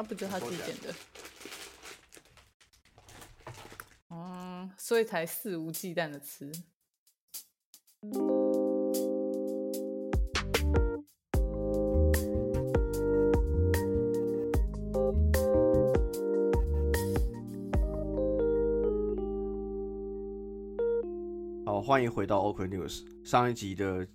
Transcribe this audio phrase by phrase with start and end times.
[0.00, 0.94] 啊，不知道他自己剪的。
[4.08, 6.50] 嗯，所以才肆无忌惮的吃。
[21.66, 23.04] 好，欢迎回到 Open News。
[23.22, 24.08] 上一集的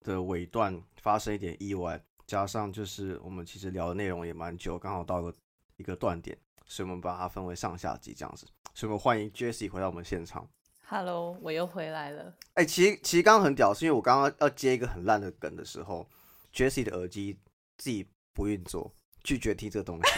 [0.00, 5.32] 的尾段发生一点意外，加上就是我们其实聊的内容也蛮久，刚好到了
[5.78, 6.36] 一个断点，
[6.66, 8.46] 所以我们把它分为上下集这样子。
[8.74, 10.46] 所以我们欢迎 Jessie 回到我们现场。
[10.86, 12.34] Hello，我又回来了。
[12.52, 16.06] 哎、其实其实刚刚很屌，是因为我刚刚要接一个很烂的梗的时候
[16.52, 17.38] ，Jessie 的耳机
[17.78, 20.10] 自己不运作，拒绝听这个东西。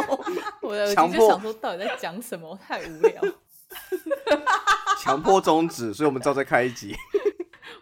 [0.62, 2.58] 我的耳强迫机就想说，到底在讲什么？
[2.66, 3.22] 太无聊。
[4.98, 6.96] 强迫终止，所以我们之后再开一集。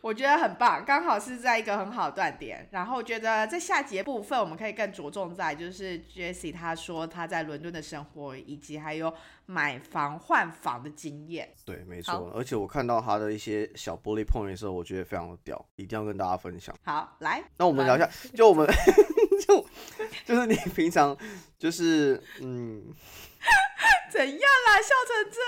[0.01, 2.69] 我觉得很棒，刚好是在一个很好的断点。
[2.73, 9.13] 然后我觉得在下节部分，我们可以更着重在就是 Jessie 她说她在伦敦的生活，以及还有
[9.47, 11.53] 买房换房的经验。
[11.65, 12.33] 对，没好错。
[12.35, 16.75] 而且我看到她的一些小玻璃 point 的时候，我觉得非常的屌，一定要跟大家分享。
[16.83, 18.67] 好，来，那我们聊一下，就我们
[19.47, 19.67] 就
[20.25, 21.17] 就是你平常
[21.59, 22.87] 就是嗯，
[24.11, 24.77] 怎样啦？
[24.81, 25.41] 笑成这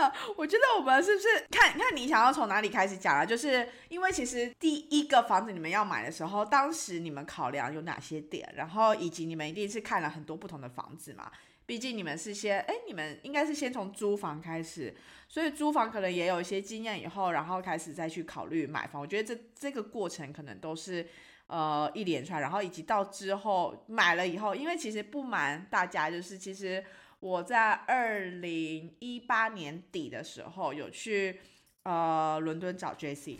[0.00, 3.24] 样，我觉得我们是不是看看你想要从哪里开始讲啊？
[3.24, 11.30] 就是因为其实第一个房子你们要买的时候，当时你们考量有哪些点，然后以及你们一定是看了很多不同的房子嘛。
[11.64, 14.94] 毕竟你们是先，哎，你们应该是先从租房开始，
[15.28, 19.00] 所以租房可能也有一些经验以后，然后开始再去考虑买房。
[19.00, 21.06] 我觉得这这个过程可能都是
[21.46, 26.82] 呃一连串，然后以及到之后买了以后，因为其实不瞒大家，就是其实
[27.20, 31.40] 我在二零一八年底的时候有去
[31.82, 33.38] 呃伦敦找 JC，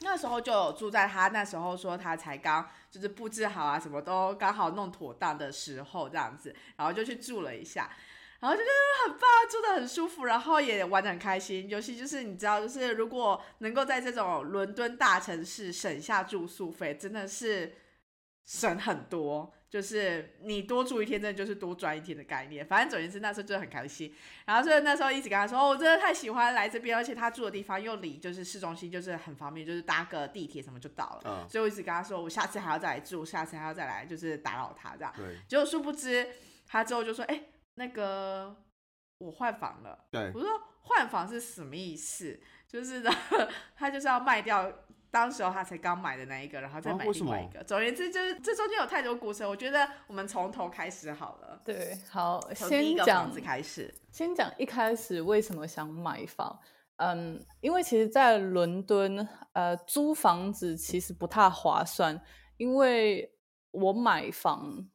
[0.00, 7.90] 那时候就住在他那时候说他才刚就是布置好啊，什么都刚好弄妥当的时候这样子，然后就去住了一下。
[8.38, 11.66] 然后就觉得很棒，住的很舒服，然后也玩的很开心。
[11.70, 17.74] 尤其就是你知道，就是如果能够在这种伦敦大城市省下住宿费，真的是
[18.46, 19.52] 省很多。
[19.68, 22.64] 就是你多住一天，真的就是多赚一天的概念。
[22.64, 24.14] 反正总之，那时候就很开心。
[24.46, 31.42] 然后所以那时候一直跟他说，哦，我真的太喜欢来这边，而且他住的地方又离就是市中心，就是很方便，就是搭个地铁什么就到了。
[31.42, 35.12] 嗯所以我一直跟他说，我下次还要再来住，下次还要再来，就是打扰他这样。
[35.16, 36.26] 对结果殊不知，
[36.64, 37.42] 他之后就说：“哎、
[37.74, 38.56] 那个
[39.18, 40.48] 我换房了。”对我说
[40.82, 42.40] ：“换房是什么意思？
[42.68, 43.10] 就是呢，
[43.74, 44.72] 他就是要卖掉
[45.10, 47.64] 当时候他才刚买的那一个，然后再买啊为什么另外一个。
[47.64, 53.94] 总而言之，就是这中间有太多故事，我觉得我们从头开始好了，对，好，从第一先讲个房子开始。
[54.10, 56.58] 先讲一开始为什么想买房。
[56.98, 62.18] 嗯，因为其实，在伦敦，呃，租房子其实不太划算，
[62.56, 63.36] 因为
[63.70, 64.88] 我买房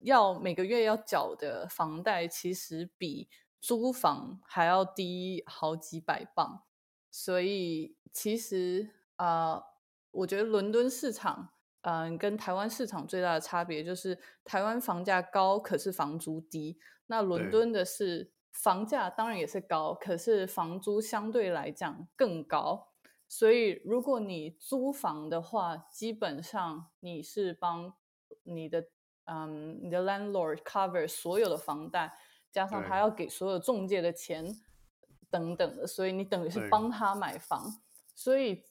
[0.00, 6.64] 要每个月要缴的房贷，其实比租房还要低好几百磅，
[7.10, 9.62] 所以其实呃，
[10.10, 11.50] 我觉得伦敦市场，
[11.82, 16.78] 嗯、跟台湾市场最大的差别就是台湾房价高，可是房租低。
[17.06, 22.88] 那伦敦的是房价当然也是高，可是房租相对来讲更高。
[23.28, 27.94] 所以如果你租房的话，基本上你是帮
[28.42, 28.86] 你的
[29.24, 32.16] 嗯你的 landlord cover 所有的房贷，
[32.50, 34.44] 加上他要给所有中介的钱
[35.28, 37.82] 等等的，所以你等于是对帮他买房。
[38.14, 38.64] 所以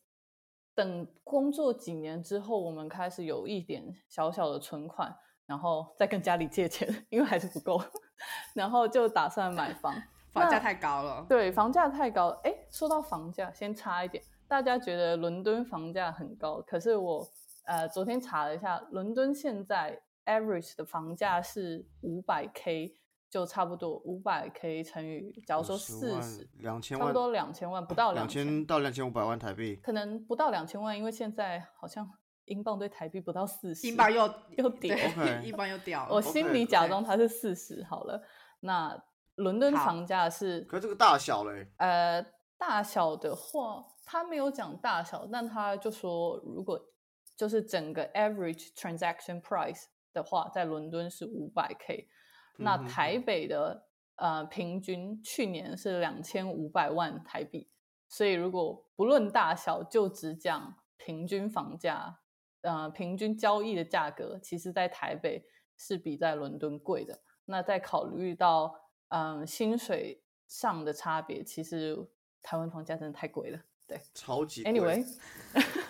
[0.76, 5.16] 等工作几年之后，我们开始有一点小小的存款，
[5.46, 7.82] 然后再跟家里借钱，因为还是不够，
[8.54, 9.96] 然后就打算买房。
[10.32, 12.28] 房价太高了，对，房价太高。
[12.44, 17.26] 哎，说到房价，先差一点，大家觉得伦敦房价很高，可是我
[17.64, 22.94] 呃昨天查了一下，伦敦现在 average 的房价是五百 k，
[23.30, 29.76] 就差不多五百 k 乘以，假如说四十，两千万，差不多两千万，不到两千，到两千五百万台币。
[29.78, 32.10] 可能不到两千万，因为现在好像
[32.46, 36.14] 英镑对台币不到四十，英镑又又跌对 OK 英镑又掉了。
[36.14, 38.22] 我心里假装它是四十好了。
[38.62, 38.98] 那
[39.36, 42.26] 伦敦好房价是可这个大小嘞，呃，
[42.58, 46.80] 大小的话，他没有讲大小，但他就说，如果
[47.36, 49.84] 就是整个 average transaction price
[50.14, 52.08] 的话，在伦敦是五百 k，
[52.58, 53.86] 那台北的
[54.16, 57.70] 呃平均去年是两千五百万台币，
[58.08, 62.20] 所以如果不论大小，就只讲平均房价，
[62.62, 65.46] 呃，平均交易的价格，其实在台北
[65.78, 67.20] 是比在伦敦贵的。
[67.46, 68.74] 那再考虑到
[69.10, 71.96] 嗯薪水上的差别，其实
[72.42, 73.60] 台湾房价真的太贵了。
[73.88, 75.62] 对超级贵，anyway，哦，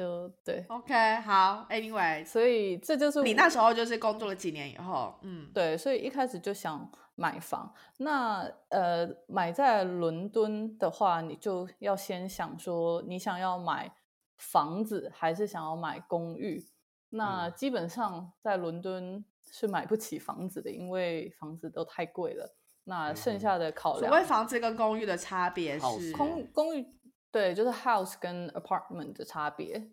[0.00, 7.70] 就对，OK，好，Anyway，所以这就是你那时候就是工作了几年以后，嗯，对，所以一开始就想买房。
[7.98, 13.94] 那呃，买在伦敦的话，你就要先想说，你想要买
[14.38, 16.66] 房子还是想要买公寓？
[17.10, 19.22] 那嗯基本上在伦敦
[19.52, 22.56] 是买不起房子的，因为房子都太贵了。
[22.84, 26.86] 那剩下的考所量，谓房子跟公寓的差别是，公公寓
[27.30, 29.90] 对，就是 house 跟 apartment 的差别。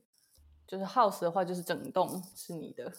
[0.66, 2.92] 就是 house 的话，就是整栋是你的；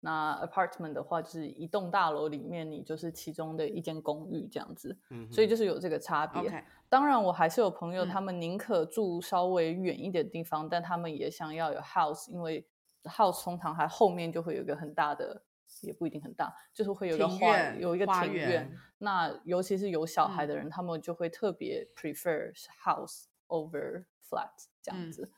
[0.00, 4.96] 那 apartment 的话，就是一栋大楼里面你就是其中的一间公寓这样子。
[5.10, 6.64] 嗯，所以就是有这个差别。
[6.88, 12.66] 当然，我还是有朋友，嗯他们宁可住稍微远一点的地方，但他们也想要有 house，因为
[13.04, 15.42] house 通常还后面就会有一个很大的，
[15.82, 18.48] 也不一定很大，就是会有一个花，园有一个庭院。
[18.48, 22.50] 园那尤其是有小孩嗯的人，他们就会特别 prefer
[22.82, 24.50] house over flat
[24.80, 25.30] 这样嗯子。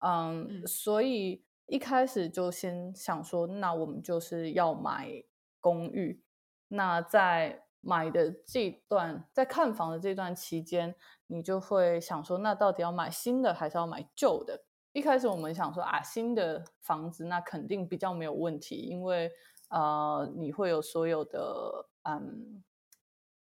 [0.00, 5.24] 嗯嗯所以一开始就先想说，那我们就是要买
[5.60, 6.22] 公寓。
[6.68, 10.94] 那在买的这段，在看房的这段期间，
[11.26, 14.64] 你就会想说，那到底要买新的还是要买旧的？
[14.92, 19.30] 一开始我们想说啊，新的房子那肯定比较没有问题，因为
[19.70, 22.62] 呃，你会有所有的嗯，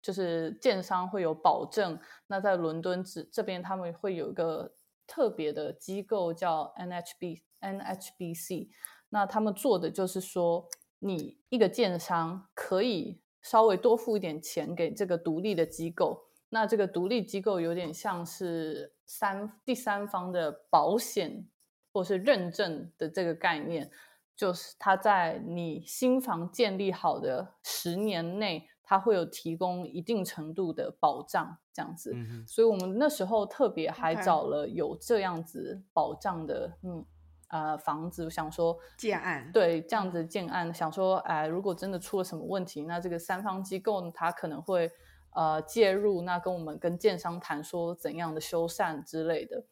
[0.03, 1.97] 就是建商会有保证。
[2.27, 4.75] 那在伦敦这这边，他们会有一个
[5.07, 8.67] 特别的机构叫 NHB NHBC，
[9.09, 10.67] 那他们做的就是说，
[10.99, 16.25] 你一个建商可以稍微多付一点钱给这个独立的机构。
[16.49, 21.47] 那这个独立机构有点像是三第三方的保险
[21.91, 23.89] 或是认证的这个概念，
[24.35, 32.11] 就是它在你新房建立好的十年内，它会有提供一定程度的保障，这样子。
[32.13, 37.05] 嗯，所以我们那时候特别还找了有这样子保障的，嗯
[37.47, 44.91] 呃房子，想说建案，对这样子建案，想说哎，如果真的出了什么问题，那这个三方机构呢，它可能会
[45.31, 49.65] 呃介入，那跟我们跟建商谈说怎样的修缮之类的，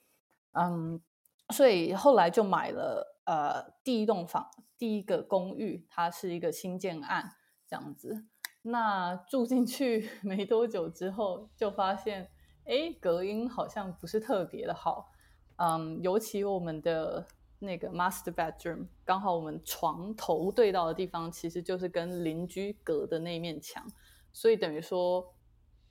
[0.54, 1.02] 嗯，
[1.50, 4.48] 所以后来就买了呃第一栋房，
[4.78, 7.31] 第一个公寓，它是一个新建案
[7.68, 8.25] 这样子。
[8.63, 12.30] 那住进去 没多久之后，就发现，
[12.66, 15.12] 哎，隔音好像不是特别的好。
[15.58, 17.25] 嗯，尤其我们的
[17.60, 23.86] 那个 master bedroom，刚好我们床头对到的地方，其实就是跟邻居隔的那面墙，
[24.34, 25.34] 所以等于说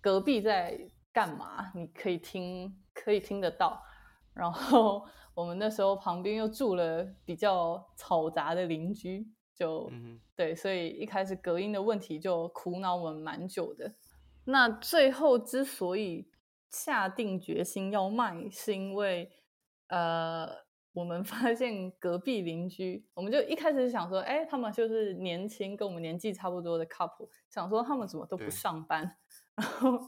[0.01, 3.83] 隔壁在干嘛，你可以听，可以听得到。
[4.33, 9.29] 然后 我们那时候旁边又住了比较嘈杂的邻居，
[9.61, 13.93] 就、嗯，对，所以一开始隔音的问题就苦恼我们蛮久的。
[14.47, 16.31] 那最后之所以
[16.71, 19.31] 下定决心要卖，是因为
[19.89, 20.49] 呃，
[20.95, 29.15] 我们 发现隔壁邻居，我们就一开始想说，哎，他们就是年轻，跟我们年纪差不多的 couple，想说他们怎么都不上班，
[29.57, 30.01] 然后，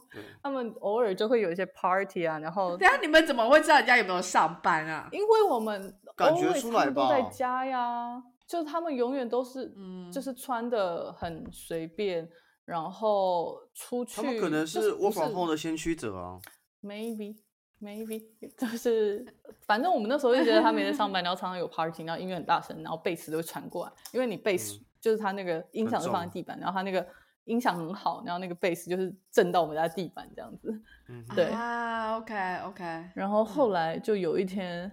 [0.43, 5.11] 他们偶尔就会有一些 party 啊，然后 等一下你们怎么会知道人家有没有上班啊？
[5.13, 10.11] 因为我们感觉出来吧都在家呀，就是他们永远都是，嗯。
[10.13, 12.29] 就是穿的很随便，
[12.65, 16.39] 然后出去他们可能是不 work from home 的先驱者啊
[16.83, 17.37] ，maybe
[17.81, 18.23] maybe
[18.57, 19.25] 就是，
[19.67, 27.05] 反正我们那时候就觉得他没在上班， 然后常常有 party，然后音乐很大声，然后贝斯都会传过来，因为你贝斯、就是他那个音响是放在地板，然后他那个
[27.45, 30.71] 音响很好，然后那个贝斯就是震到我们家地板这样子。
[31.09, 31.47] 嗯，对。
[31.47, 32.85] 啊，OK OK，
[33.15, 34.91] 然后后来就有一天，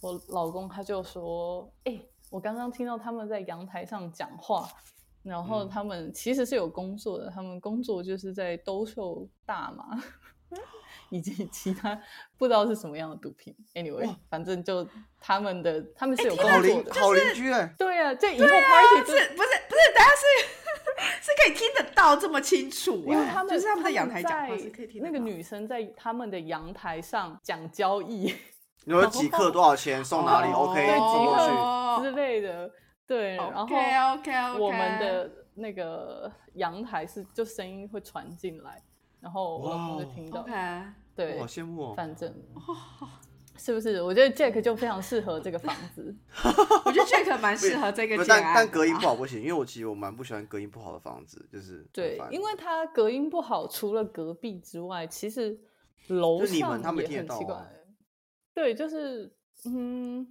[0.00, 4.68] 我老公他就说：“哎、我刚刚听到他们在阳台上讲话，
[5.22, 10.02] 然后嗯他们其实是有工作的，他们工作就是在兜售大麻。
[11.10, 11.98] ”以及其他
[12.36, 14.86] 不知道是什么样的毒品，anyway，反正就
[15.20, 19.94] 他们的他们是有工作的，邻好邻居哎，对啊，这以后 party 是不是不是？
[19.94, 28.34] 大家是 是可以听得到这么清楚、欸，因为他们就是他们在阳台在讲话是可以听得到那个女生在他们的阳台上讲交易。
[28.84, 31.77] 你说几克多少钱送哪里哦？OK，对，送过去。
[32.02, 32.70] 之类的，
[33.06, 38.82] 对，然后 OK OK OK，我们的那个阳台是就声音会传进来，
[39.20, 40.52] 然后我老公就听到 OK，
[41.14, 41.94] 对好，，羡慕哦。
[41.96, 42.32] 反正
[43.58, 44.00] 是不是？
[44.00, 46.14] 我觉得 Jack 就非常适合这个房子，
[46.86, 55.58] 我觉得 Jack 蛮适合这个但但隔音不好不行，因为我其实我蛮不喜欢隔音不好的房子，就是对因为它隔音不好，除了隔壁之外，其实
[56.06, 57.68] 楼就你们上他们也很奇怪听得到啊。
[58.54, 59.36] 对，就是
[59.66, 60.24] 嗯，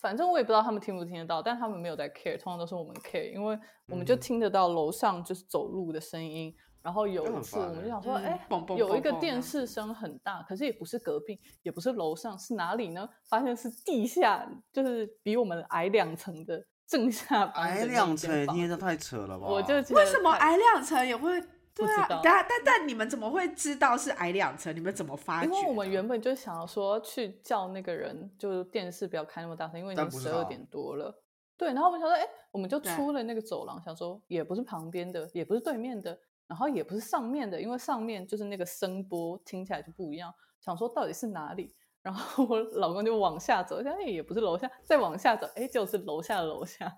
[0.00, 13.08] 反正我也不知道他们听不听得到，但他们没有在 care，通常都是我们 care，因为我们就嗯听得到楼上就是走路的声音，然后有一次我们就想说，嗯哎、有一个电视声很大，可是也不是隔壁，也不是楼上，是哪里呢？
[13.28, 19.46] 发现是地下，就是比我们矮两层的正下方的矮两层，房子听着太扯了吧？
[19.46, 21.42] 我就觉得为什么矮两层也会？
[21.76, 24.74] 对啊，但但但你们怎么会知道是矮两层？
[24.74, 25.46] 你们怎么发觉？
[25.46, 31.14] 因为我们原本就想要说去叫那个人，就是电视不要开那么大声，因为已经十二点多了。
[31.58, 40.32] 对，然后我们想说，哎，我们就出了那个走廊，想说也不是旁边的，也不是对面的，然后也不是上面的，因为上面就是那个声波听起来就不一样。
[40.60, 41.74] 想说到底是哪里？
[42.02, 46.94] 然后我老公就往下走，想哎也不是楼下，再往下走，哎就是楼下的楼下，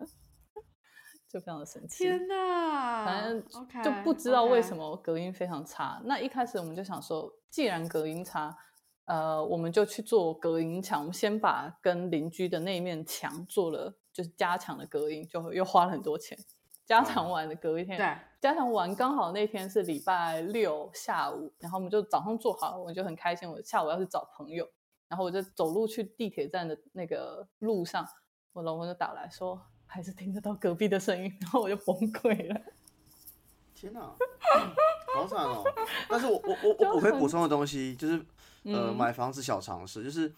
[1.28, 2.04] 就非常的神奇。
[2.04, 3.44] 天哪，反正
[3.82, 4.96] 就不知道为什么。
[4.96, 6.00] 隔音非常差。
[6.04, 8.56] 那一开始我们就想说，既然隔音差，
[9.04, 11.00] 呃，我们就去做隔音墙。
[11.00, 16.38] 我们先把跟邻居的那一面墙做了，就是加强的隔音，就又花了很多钱。
[16.86, 23.46] 加强完的隔一天，对，加强完刚好那天是礼拜六下午，然后我们就早上做好，我就很开心。
[23.46, 24.66] 我下午要去找朋友，
[25.06, 28.08] 然后我就走路去地铁站的那个路上，
[28.54, 32.60] 我老公就打来说，还是听得到隔壁的声音， 然后我就崩溃了。
[33.74, 34.00] 天哪，
[35.14, 35.64] 好惨哦！
[36.08, 38.16] 但是我我我我我可以补充的东西就是，
[38.64, 40.32] 呃，嗯买房子小常识就是，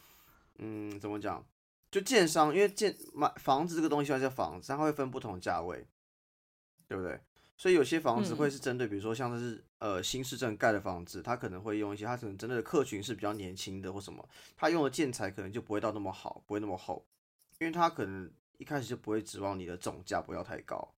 [0.58, 1.44] 嗯，怎么讲？
[1.90, 5.86] 就建商，因为建买房子这个东西叫房子，它会分不同价位，
[6.86, 7.18] 对不对？
[7.56, 14.26] 所以有些房子嗯会是针对，比如说像是呃新市镇盖的房子，它可能会用一些，它可能针对的客群是比较年轻的或什么，
[14.56, 17.04] 它用的建材可能就不会到那么好，不会那么厚，
[17.58, 18.30] 因为它可能
[18.60, 20.94] 一开始就不会指望你的总价不要太高。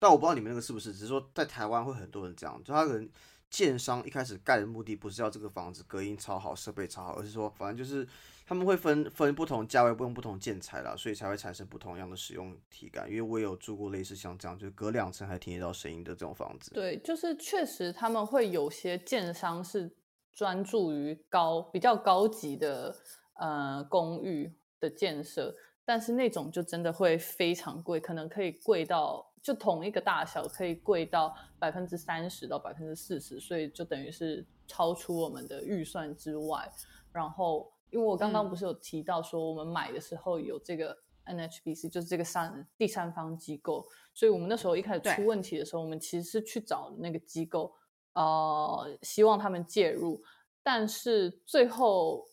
[0.00, 3.08] 但我不知道你们那个是不是，只是说在台湾会很多人这样，就他可能
[3.48, 8.06] 建商一开始盖的目的不是要这个房子隔音超好、设备超好，而是说反正就是
[8.44, 13.08] 他们会分分不同价位，不用不同建材啦，所以才会产生不同样的使用体感。
[13.08, 16.72] 因为我也有住过类似像这样，就是隔两层还听得到声音的这种房子。
[16.72, 19.90] 对，就是确实他们会有些建商是
[20.32, 22.94] 专注于高比较高级的
[23.34, 36.70] 呃公寓的建设，但是那种就真的会非常贵，可能可以贵到就同一个大小可以贵到百分之三十到百分之四十，所以就等于是超出我们的预算之外。
[37.12, 38.48] 然后，因为我刚刚嗯。
[38.48, 47.74] 不是有提到说我们买的时候有这个 NHBC，就是这个三第三方机构，所以我们那时候一开始出问题的时候，我们其实是去找那个机构，
[48.14, 50.22] 呃，希望他们介入，
[50.62, 52.26] 但是最后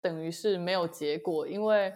[0.00, 1.94] 等于是没有结果，因为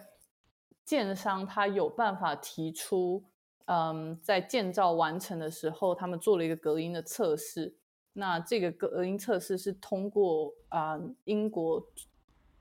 [0.87, 3.25] 建商他有办法提出，
[3.65, 7.75] 嗯，在建造完成的时候，他们做了一个隔音的测试，
[8.13, 11.85] 那这个隔音测试是通过啊、英国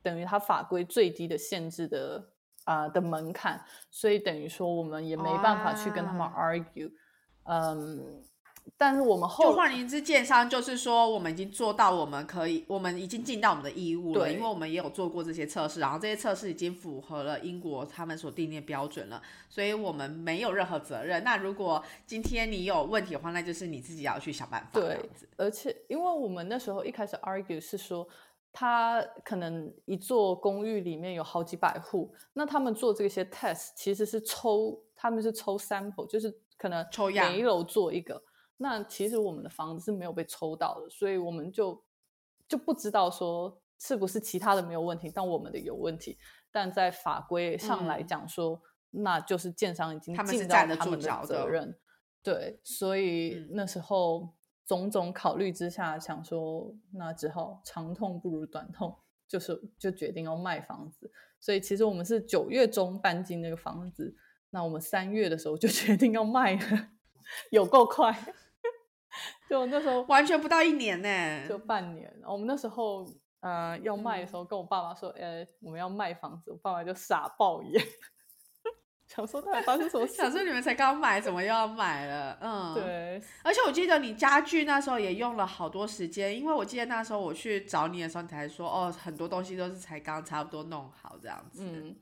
[0.03, 2.33] 等于它法规最低的限制的
[2.65, 6.35] 啊、的门槛，所以等于说我们也没办法去跟他们啊。
[6.37, 6.91] argue，、
[7.45, 8.25] 嗯，
[8.77, 21.23] 但是我们就后换言之，建商就是说，我们已经做到我们可以，我们已经尽到我们的义务了，对因为我们也有做过这些测试，然后这些测试已经符合了英国他们所定定的标准了，所以我们没有任何责任。
[21.23, 24.81] 那如果今天你有问题的话，那就是你自己要去想办法。
[24.81, 24.99] 对，
[25.37, 28.07] 而且因为我们那时候一开始 argue 是说，
[28.53, 38.23] 他可能一座公寓里面有好几百户，那他们做这些 test 其实是抽，他们是抽 sample，就是可能抽样每一楼做一个。
[38.59, 41.85] 那其实我们的房子是没有被抽到的，所以我们就
[42.49, 46.19] 就不知道说是不是其他的没有问题，但我们的有问题。
[46.51, 51.79] 但在法规上来嗯讲说，那就是建商已经他们是尽到站得住他们脚的责任。
[52.23, 54.31] 对，所以嗯那时候
[54.65, 58.97] 种种考虑之下，想说那只好长痛不如短痛，
[59.29, 61.13] 就是就决定要卖房子。
[61.39, 64.17] 所以其实我们是九月中搬进那个房子，
[64.49, 66.89] 那我们三月的时候就 决定要卖了，
[67.51, 68.17] 有够快。
[69.49, 71.49] 就那时候完全不到一年呢。
[71.49, 73.07] 就半年，我们那时候
[73.41, 77.81] 呃要卖的时嗯候，跟我爸爸说，呃，我们要卖房子，我爸爸就傻爆眼，
[79.07, 80.15] 想说到底发生什么事？
[80.15, 82.39] 想说你们才刚买，怎么又要买了？
[82.41, 82.75] 嗯，。
[82.75, 91.63] 对，而且我记得你家具那时候也用了好多时间，因为我记得那时候我去找你的时候，你才说哦，很多东西都是才刚差不多弄好这样子。
[91.63, 91.95] 嗯，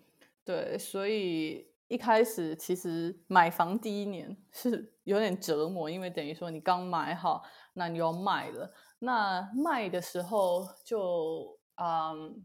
[0.45, 12.45] 对，所以一开始其实买房第一年 是有点折磨，因为等于说你刚买好，那你要卖了，那卖的时候就嗯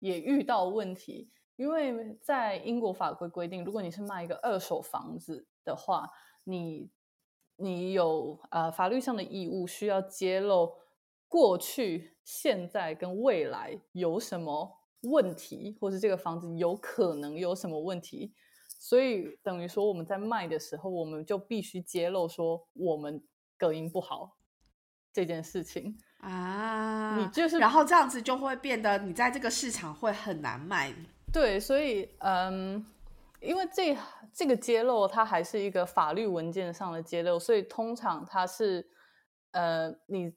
[0.00, 6.10] 也遇到问题，因为在英国法规规定，如果你是卖一个二手房子的话，
[6.42, 6.90] 你
[7.56, 10.74] 你有呃法律上的义务需要揭露
[11.28, 18.34] 过去、现在跟未来有什么问题，或是这个房子有可能有什么问题。
[18.78, 23.22] 所以等于说我们在卖的时候，我们就必须揭露说我们
[23.56, 24.36] 隔音不好，
[25.12, 25.98] 这件事情。
[26.18, 30.92] 啊，你就是然后这样子就会变得你在这个市场会很难卖。
[31.32, 32.84] 对，所以嗯，
[33.40, 33.96] 因为这
[34.32, 38.88] 这个揭露它还是一个法律文件上的揭露，所以通常它是
[39.52, 40.32] 呃，你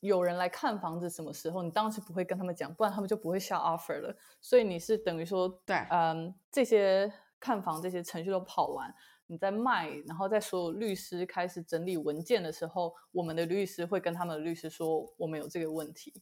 [0.00, 4.16] 有人来看房子什么时候，你当时不会跟他们讲，不然他们就不会下 offer 了。
[4.40, 7.12] 所以你是等于说，对嗯，这些
[7.46, 8.92] 看房这些程序都跑完，
[9.28, 16.12] 你在卖，然后在所有律师开始整理文件的时候，我们的律师会跟他们的律师说，我们有这个问题，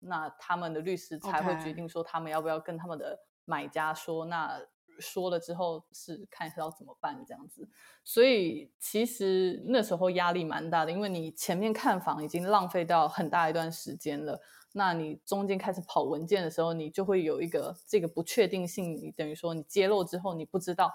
[0.00, 4.60] 那他们的律师才会决定说他们要不要跟他们的买家说，那
[4.98, 7.70] 说了之后是看是要怎么办这样子。
[8.02, 14.40] 所以其实那时候压力蛮大的，因为你前面看房已经浪费掉很大一段时间了。
[14.72, 18.96] 那你中间开始跑文件的时候，你就会有一个这个不确定性。
[18.96, 20.92] 你等于说你揭露之后，你不知道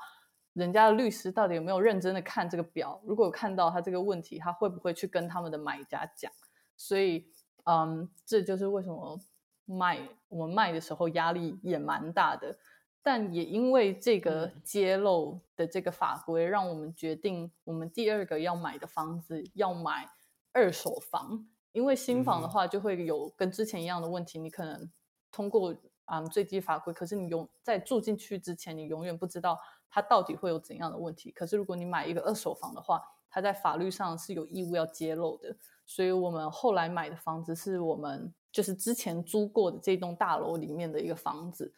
[0.53, 2.99] 人家的律师到底有没有认真的看这个表。
[3.05, 6.31] 如果看到他这个问题，他会不会去跟他们的买家讲？
[6.75, 7.27] 所以，
[7.65, 9.19] 嗯，这就是为什么
[9.65, 12.57] 卖我们卖的时候压力也蛮大的。
[13.03, 20.09] 但也因为这个嗯揭露的这个法规，让我们决定我们第二个要买的房子要买
[20.51, 24.89] 二手房，因为新房的话就会有跟之前一样的问题，你可能
[25.31, 25.71] 通过
[26.05, 31.29] 啊、嗯最低法规，可是你永在住进去之前，你永远不知道它到底会有怎样的问题。
[31.29, 35.55] 可是如果你买一个二手房的话，它在法律上是有义务要揭露的。
[35.85, 41.71] 所以我们后来买的房子是我们就是之前租过的这栋大楼里面的一个房子，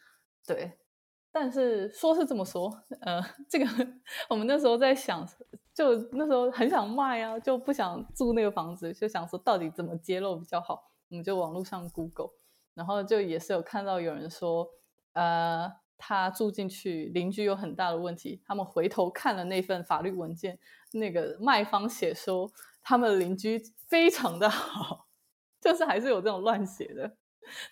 [0.47, 0.79] 对。
[1.29, 3.65] 但是说是这么说，呃，这个
[4.31, 5.27] 我们那时候在想，
[5.73, 12.31] 就那时候很想卖啊，就不想租那个房子，就想说到底怎么揭露比较好，我们就网络上 Google，
[12.73, 14.67] 然后就也是有看到有人说，
[15.13, 20.59] 呃，他住进去邻居有很大的问题，他们回头看了那份法律文件，
[20.93, 25.07] 那个卖方写说他们邻居非常的好，
[25.61, 27.15] 就是还是有这种乱写的，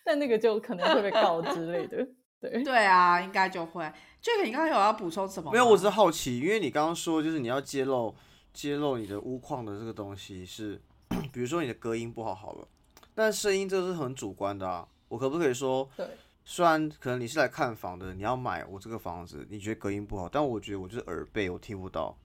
[0.06, 2.08] 但那个就可能会被告之类的，
[2.40, 2.64] 对。
[2.64, 3.92] 对啊，应该就会。
[4.28, 5.50] Jack，你刚刚有要补充什么？
[5.54, 8.14] 没有，我只是好奇，因为你刚刚说就是你要揭露
[8.54, 10.82] 揭露你的屋况的这个东西是，
[11.32, 12.68] 比如说你的隔音不好好了，
[13.16, 14.86] 但声音这是很主观的啊。
[15.08, 16.06] 我可不可以说，对，
[16.44, 22.18] 虽然可能你是来看房的，你要买我这个房子，你觉得隔音不好，但我觉得我就是耳背，我听不到。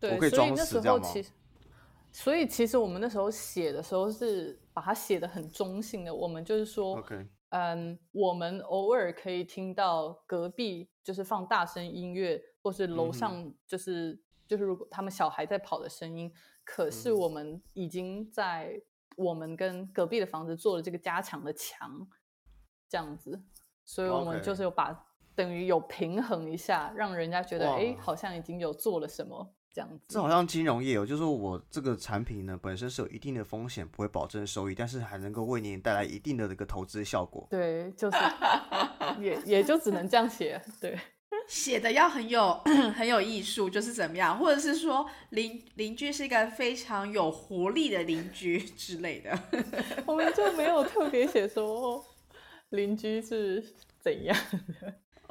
[0.00, 1.30] 对，我可以装死这样吗候其实，
[2.10, 7.02] 所以其实我们那时候写的时候是把它写的很中性的，我们就是说
[7.50, 16.32] 嗯，我们偶尔可以听到隔壁就是放大声音乐，或是楼上就是、就是如果他们小孩在跑的声音，
[16.64, 18.80] 可是嗯我们已经在
[19.16, 22.06] 我们跟隔壁的房子做了这个加强的墙，
[22.88, 23.42] 这样子，
[23.84, 30.00] 所以我们就是有把等于有平衡一下，让人家觉得哎，好像已经有做了什么这样子。
[30.08, 37.46] 这好像金融业哦，就是我这个产品呢本身是有一定的风险，不会保证收益，但是还能够为您带来一定的这个投资效果。
[37.50, 38.16] 对，就是
[39.20, 40.98] 也也就只能这样写，对。
[41.46, 42.54] 写的要很有
[42.94, 49.38] 很有艺术，就是怎么样，或者是说邻邻居是一个非常有活力的邻居 之类的。
[50.06, 52.04] 我们就没有特别写说
[52.70, 53.64] 邻居是
[54.00, 54.36] 怎样，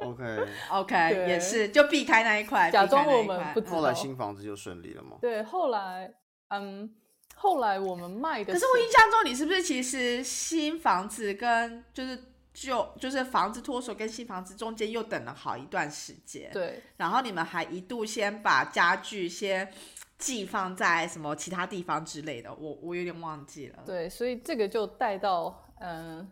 [0.00, 3.76] OK，OK，对也是就避开那一块，假装我们不知道。
[3.76, 5.18] 后来新房子就顺利了吗？
[5.20, 6.12] 对，后来
[6.48, 6.94] 嗯，
[7.34, 12.18] 后来我们卖的可是我印象中，你是不是其实新房子跟就是
[12.52, 19.72] 旧就是房子脱手跟新房子中间又等了好一段时间，对然后你们还一度先把家具先
[20.18, 23.82] 寄放在什么其他地方之类的，我我有点忘记了。
[23.86, 26.28] 对，所以这个就带到嗯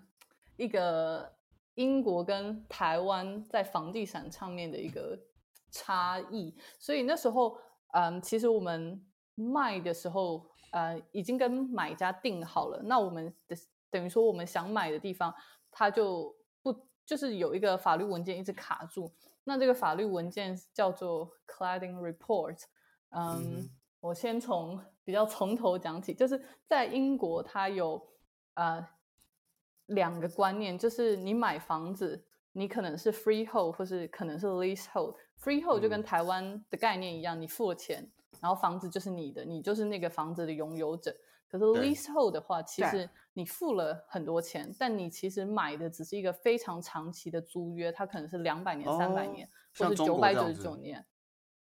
[0.56, 1.32] 一个
[1.78, 5.16] 英国跟台湾在房地产上面的一个
[5.70, 6.52] 差异。
[6.78, 7.56] 所以那时候
[7.92, 9.00] 嗯，其实我们
[9.34, 12.82] 卖的时候，呃，已经跟买家定好了。
[12.82, 13.56] 那我们的
[13.90, 15.32] 等于说我们想买的地方，
[15.70, 16.74] 它就不
[17.06, 19.14] 就是有一个法律文件一直卡住。
[19.44, 22.58] 那这个法律文件叫做 cladding report。
[23.10, 28.04] 嗯，嗯我先从比较从头讲起，就是在英国，它有
[28.54, 28.86] 呃
[29.88, 35.14] 两个观念，就是你买房子，你可能是 freehold 或是可能是 leasehold。
[35.38, 41.14] freehold 就跟嗯台湾的概念一样，你付了钱，然后房子就是你的，你就是那个房子的拥有者。
[41.50, 51.06] 可是 leasehold 的话，其实你付了很多钱，但你其实买的只是一个非常长期的租约，它可能是两百年、三百哦年，或是九百九十九年。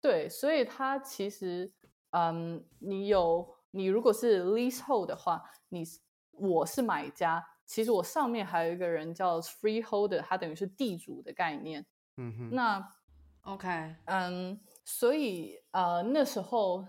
[0.01, 1.71] 对，所以它其实，
[2.09, 5.99] 嗯，你有你如果是 leasehold 的话，你是
[6.31, 11.85] 我是买家，其实我上面还有一个人叫 freeholder，他等于是地主的概念。
[12.15, 12.93] 嗯哼，那
[13.41, 16.83] OK，嗯，所以呃那时候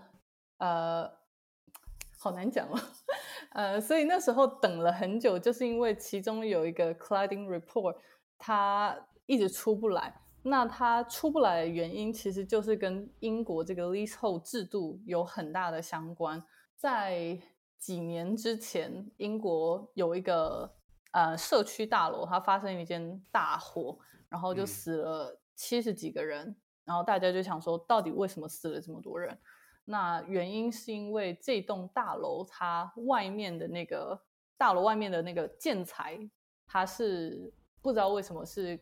[0.57, 1.07] 呃
[2.17, 2.79] 好难讲哦，
[3.51, 7.95] 呃，所以那时候等了很久，就是因为其中有一个 cladding report，
[8.37, 10.21] 它一直出不来。
[10.43, 16.41] 那它出不来的原因，其实就是跟英国这个 leasehold 制度有很大的相关。
[16.75, 17.37] 在
[17.79, 20.71] 几年之前，英国有一个
[21.11, 26.55] 呃社区大楼，它发生一件大火，然后就死了七十几个人。
[26.83, 29.37] 然后大家就想说，到底为什么死了这么多人？
[29.85, 34.21] 那原因是因为这栋大楼它外面的那个
[34.57, 36.19] 大楼外面的那个建材，
[36.67, 38.79] 它是不知道为什么是。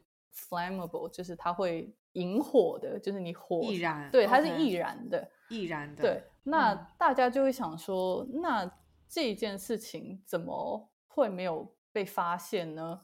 [0.49, 6.03] flammable 就是它会引火的，就是你火易燃，对，它是易燃的，易燃的。
[6.03, 8.63] 对，那大家就会想说，那
[9.10, 13.02] 这件事情怎么会没有被发现呢？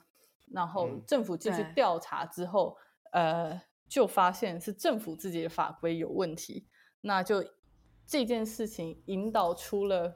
[0.51, 2.77] 然后政府进去调查之后，
[3.11, 6.67] 呃，就发现是政府自己的法规有问题。
[7.01, 7.43] 那就
[8.05, 10.15] 这件事情引导出了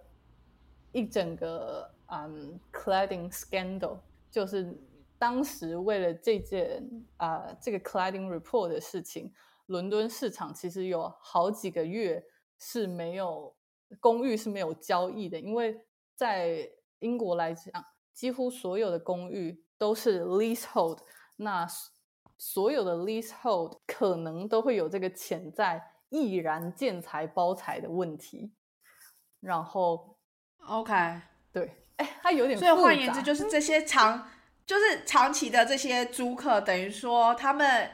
[0.91, 4.77] 一整个嗯 cladding scandal，就是。
[5.19, 9.33] 当时为了这件啊这个 cladding report 的事情，
[9.65, 12.23] 伦敦市场其实有好几个月
[12.59, 13.56] 是没有
[13.99, 15.79] 公寓是没有交易的，因为
[16.15, 16.69] 在
[16.99, 17.71] 英国来讲，
[18.13, 20.99] 几乎所有的公寓都是 leasehold，
[21.35, 21.67] 那
[22.37, 28.53] 所有的 leasehold 可能都会有这个潜在易燃建材包材的问题。
[29.39, 30.17] 然后
[30.67, 30.93] ，OK，
[31.51, 34.29] 对，哎，它有点，所以换言之，就是这些长。
[34.67, 37.89] 就是长期的这些租客，等于说他们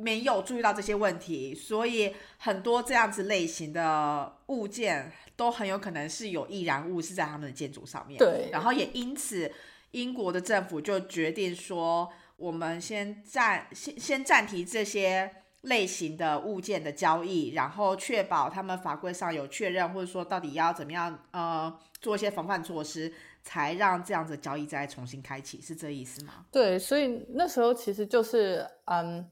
[0.00, 8.18] 没有注意到这些问题，所以很多这样子类型的物件都很有可能是有易燃物是在他们的建筑上面。
[8.18, 9.50] 对，然后也因此，
[9.92, 15.30] 英国的政府就决定说，我们先暂先先暂停这些
[15.62, 23.12] 类型的物件的交易，然后确保他们法规上有确认，或者说到底要怎么样呃做一些防范措施。
[23.46, 26.46] 才让这样子交易再重新开启，是这意思吗？
[26.50, 29.22] 对，所以那时候其实就是，嗯，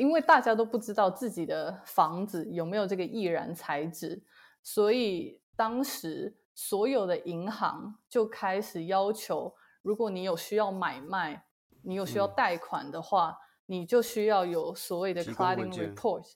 [0.00, 4.22] 因为大家都不知道自己的房子有没有这个易燃材质，
[4.62, 11.44] 所以当时所有的银行就开始要求，如果你有需要买卖，
[11.82, 13.36] 你有需要贷款的话，
[13.66, 16.32] 你就需要有所谓的 cladding report。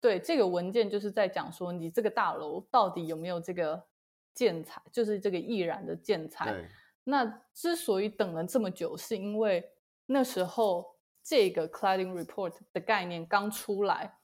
[0.00, 3.84] 对，这个文件就是在讲说，你这个大楼到底有没有这个。
[4.34, 6.64] 建材就是这个易燃的建材。
[7.02, 9.68] 那之所以等了这么久，是因为
[10.06, 10.94] 那时候
[11.28, 14.14] 这个 cladding report 的概念刚出来，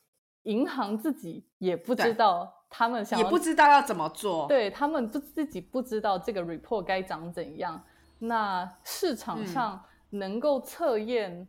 [0.44, 4.48] 银行自己也不知道他们想也不知道要怎么做。
[4.48, 7.84] 对他们不自己不知道这个 report 该长怎样。
[8.18, 11.46] 那市场上能够测验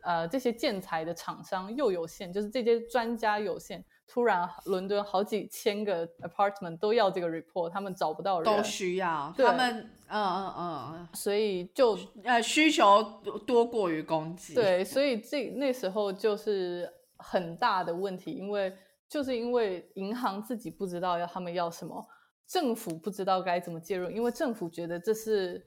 [0.00, 3.84] 呃这些建材的厂商又有限，就是这些专家有限。
[4.08, 13.02] 突然，伦敦好几千个 apartment 都要这个 report，他们找不到人，都需要他们，嗯嗯嗯，所以就呃需求
[13.44, 18.72] 多过于供给，对，所以这那时候就是很大的问题，因为
[19.08, 22.06] 就是因为银行自己不知道要他们要什么，
[22.46, 25.66] 政府不知道该怎么介入，因为政府觉得这是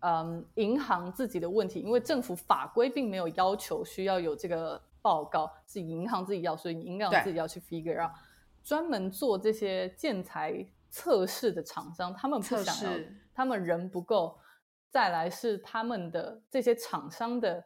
[0.00, 4.82] 嗯银行自己的问题，因为政府法规并没有要求需要有这个。
[5.06, 8.10] 报告是银行自己要，所以银行自己要去 figure out。
[8.64, 12.98] 专门做这些建材测试的厂商，他们不想要，
[13.32, 14.36] 他们人不够。
[14.90, 17.64] 再来是他们的这些厂商的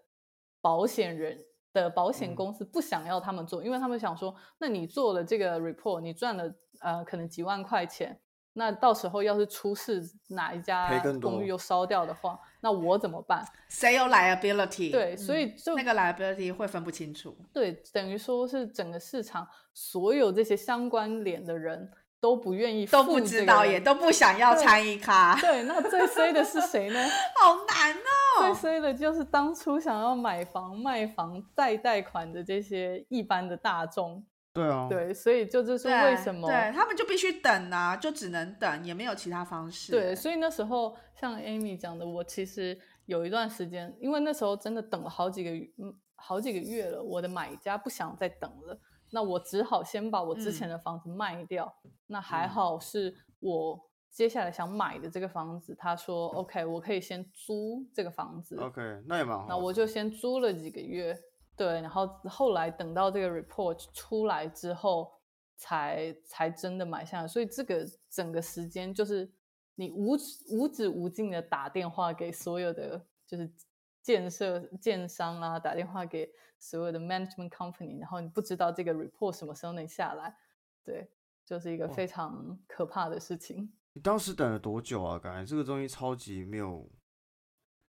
[0.61, 1.39] 保险人
[1.73, 8.21] 的保险公司不想要他们做，因为他们想说，那你做了这个 report，你赚了呃可能几万块钱。
[8.55, 10.89] 那到时候要是出事，哪一家
[11.21, 13.47] 公寓又烧掉的话，那我怎么办？
[13.69, 14.91] 谁有 liability？
[14.91, 17.37] 对，所以就那个 liability 会分不清楚。
[17.53, 25.39] 对，等于说是整个市场所有这些相关联的人都不愿意，都不知道，也都不想要参与卡。
[25.41, 27.01] 对，那最衰的是谁呢？
[27.41, 28.53] 好难哦！
[28.53, 34.25] 最衰的就是当初想要买房、卖房再贷款的这些一般的大众。
[34.53, 39.93] 对啊，对，所以就这是为什么，对他们就必须等啊，就只能等，也没有其他方式。
[39.93, 48.77] 对，所以那时候像 Amy 讲的，我其实有一段时间，因为那时候真的等了好几个月，嗯，好几个月了，我的买家不想再等了，
[49.13, 51.73] 那我只好先把我之前的房子卖掉。
[52.09, 58.57] 那还好是我接下来想买的这个房子，他说 OK，我可以先租这个房子。
[58.57, 59.47] OK，那也蛮好。
[59.49, 61.17] 那我就先租了几个月。
[61.61, 65.13] 对，然后后来等到这个 report 出来之后，
[65.59, 67.29] 才才真的买下来。
[67.29, 69.31] 所以这个整个时间就是
[69.75, 70.17] 你无
[70.49, 73.53] 无止无尽的打电话给所有的就是
[74.01, 80.35] 建设建商啊，打电话给所有的 management company，然后你不知道这个 report 什么时候能下来。
[80.83, 81.11] 对，
[81.45, 83.71] 就是一个非常可怕的事情。
[83.93, 85.19] 你当时等了多久啊？
[85.19, 86.91] 感觉这个东西超级没有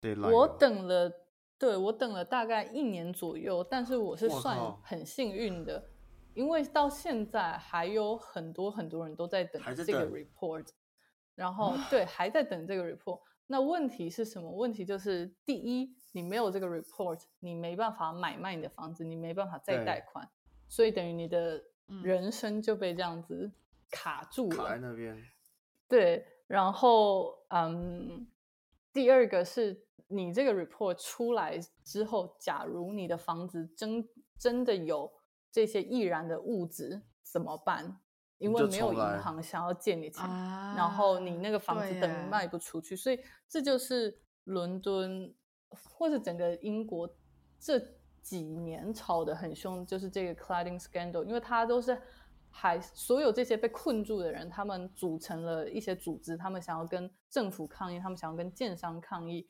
[0.01, 1.22] deadline 我等了，
[1.63, 5.81] 对我等了大概一年左右，但是我是算很幸运的，
[6.35, 10.67] 因为到现在还有很多很多人都在等这个 report，
[11.37, 13.21] 然后对还在等这个 report。
[13.47, 14.51] 那问题是什么？
[14.51, 20.29] 问题就是第一，你没有这个 report，你没办法买卖你的房子，你没办法再对贷款，
[20.67, 23.49] 所以等于你的嗯人生就被这样子
[23.89, 24.57] 卡住了。
[24.57, 25.17] 卡在那边，
[25.87, 28.27] 对，然后嗯，
[28.93, 34.07] 第二个是你这个 report 出来之后，假如你的房子真
[34.39, 35.11] 真的有
[35.51, 38.01] 这些易燃的物质怎么办？
[38.39, 45.33] 因为没有银行想要借你钱，啊然后你那个房子等于卖不出去，所以这就是伦敦
[45.71, 47.09] 或者整个英国
[47.61, 47.81] 这
[48.21, 51.97] 几年炒得很凶，就是这个 cladding scandal，因为它都是
[52.53, 59.49] 还所有这些被困住的人，他们组成了一些组织，他们想要跟政府抗议，他们想要跟建商抗议，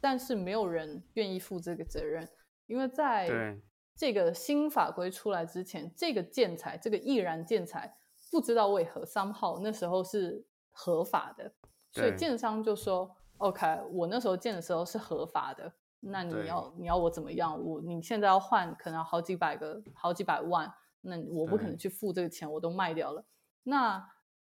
[0.00, 2.26] 但是没有人愿意负这个责任，
[2.66, 3.56] 因为在
[3.94, 7.98] 这个新法规出来之前，这个建材，这个易燃建材，
[8.30, 11.52] 不知道为何 somehow 那时候是合法的，
[11.92, 17.62] 所以建商就说：“OK，我那时候建的时候是合法的，那你要你要我怎么样？
[17.62, 23.24] 我你现在要换，可能要好几百个、好几百万，那我不可能去付这个钱，我都卖掉了。
[23.62, 24.06] 那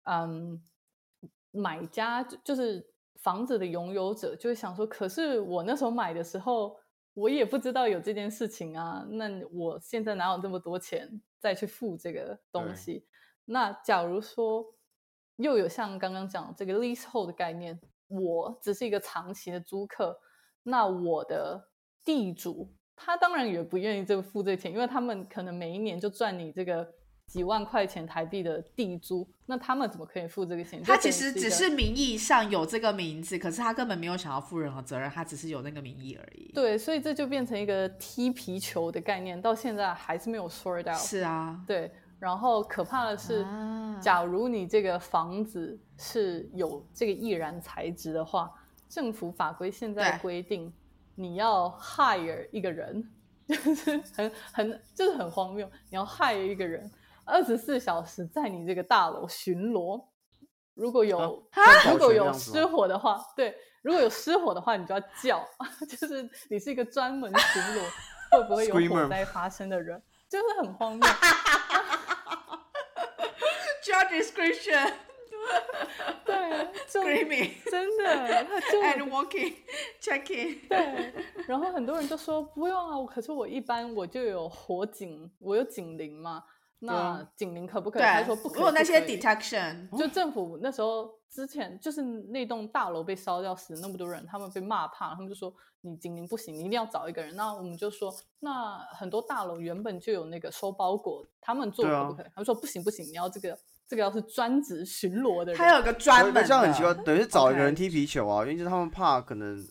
[0.05, 0.63] 嗯，
[1.51, 6.77] 买家就就是房子的拥有者就会想说，可是我那时候买的时候，
[7.15, 9.07] 我也不知道有这件事情啊。
[9.11, 13.07] 那我现在哪有这么多钱再去付这个东西？
[13.45, 14.65] 那假如说
[15.37, 20.21] 又有像刚刚讲这个 leasehold 的概念，我只是一个长期的租客，
[20.63, 21.71] 那我的
[22.05, 26.87] 地主他当然也不愿意这个付这个钱，因为他们可能每一年就赚你这个
[27.27, 30.83] 几万块钱台币的地租，那他们怎么可以付这个钱？
[30.83, 40.99] 他其实只是名义上有这个名字，可是他根本没有想要负任何责任，他只是有那个名义而已。，对，所以这就变成一个踢皮球的概念，到现在还是没有 sort out。
[40.99, 48.51] 是啊，对，然后可怕的是，啊假如你这个房子是有这个易燃材质的话，
[48.89, 50.73] 政府法规现在对规定
[51.21, 53.05] 你要 hire 一个人，
[53.49, 56.89] 就是很很就是很荒谬，你要 hire 一个人，
[57.25, 60.01] 二十四小时在你这个大楼巡逻。
[60.75, 63.53] 如果有、啊如果有失火的话，对，
[63.83, 65.45] 如果有失火的话，你就要叫，
[65.91, 67.83] 就是你是一个专门巡逻
[68.31, 71.01] 会不会有火灾发生的人，就是很荒谬。
[73.83, 74.93] job description
[76.25, 79.55] 对，就 screaming 真的， 他就 and walking
[80.01, 80.69] checking。
[80.69, 81.13] 对，
[81.47, 86.45] 然后很多人就说不用啊，可是我一般我就有火警，我有警铃嘛，
[86.81, 88.03] 那啊警铃可不可以？
[88.03, 97.35] 他对说不可以，如果那些 detection，就政府那时候之前就是那栋大楼被烧掉，死了那么多人，他们被骂怕，他们就说你警铃不行，你一定要找一个人。
[97.37, 102.27] 那我们就说，那很多大楼原本就有那个收包裹，他们做可不可以？
[102.35, 109.67] 他们说不行不行，你要这个这个要是专职巡逻的人，他有个专门的，这样很奇怪，等于是找一个人踢皮球啊，因为就是他们怕可能，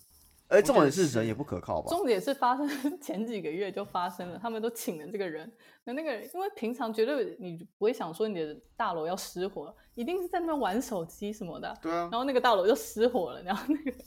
[0.47, 1.87] 哎重点是是人也不可靠吧？
[1.89, 2.67] 重点是发生
[2.99, 5.49] 前几个月就发生了，他们都请了这个人。
[5.83, 11.77] 那那个人，因为平常绝对你不会想说你的大楼要失火，一定是在那边玩手机什么的。
[11.81, 13.97] 对啊然，后那个大楼就失火了，然后那个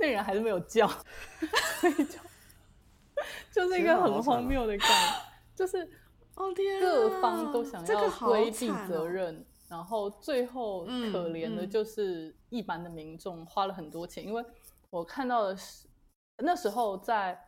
[0.00, 0.88] 那个人还是没有叫，
[1.80, 2.18] 所以就
[3.52, 5.14] 就是一个很荒谬的概念，
[5.54, 5.88] 就是
[6.38, 8.68] 哦天啊，各方都想要规避。
[8.88, 14.44] 责任，然后最后嗯可怜的嗯就是一般的民众花了很多钱，因为
[14.90, 15.88] 我看到的是
[16.38, 17.38] 那时候在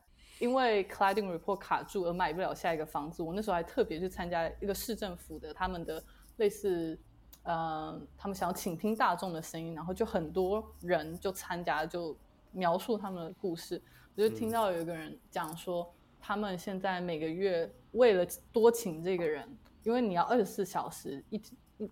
[0.40, 6.02] 因为 cladding report 卡住而买不了下一个房子，我那时候还特别去参加一个市政府的他们的
[6.36, 6.98] 类似。
[7.42, 12.14] 呃，他们想要倾听大众的声音，然后就很多人就参加，就
[12.52, 13.80] 描述他们的故事。
[14.14, 19.48] 我就听到有一个人讲说，他们现在每个月为了多请这个人，
[19.82, 21.40] 因为你要二十四小时一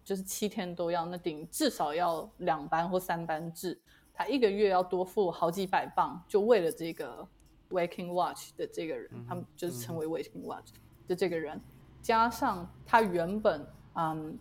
[0.04, 3.80] 就是七天都要，那等于至少要两班或三班制，
[4.12, 7.26] 他一个月要多付好几百磅，就为了这个
[7.70, 10.72] Waking Watch 的这个人，他们就是成为 Waking Watch
[11.06, 11.58] 的这个人，
[12.02, 14.38] 加上他原本嗯，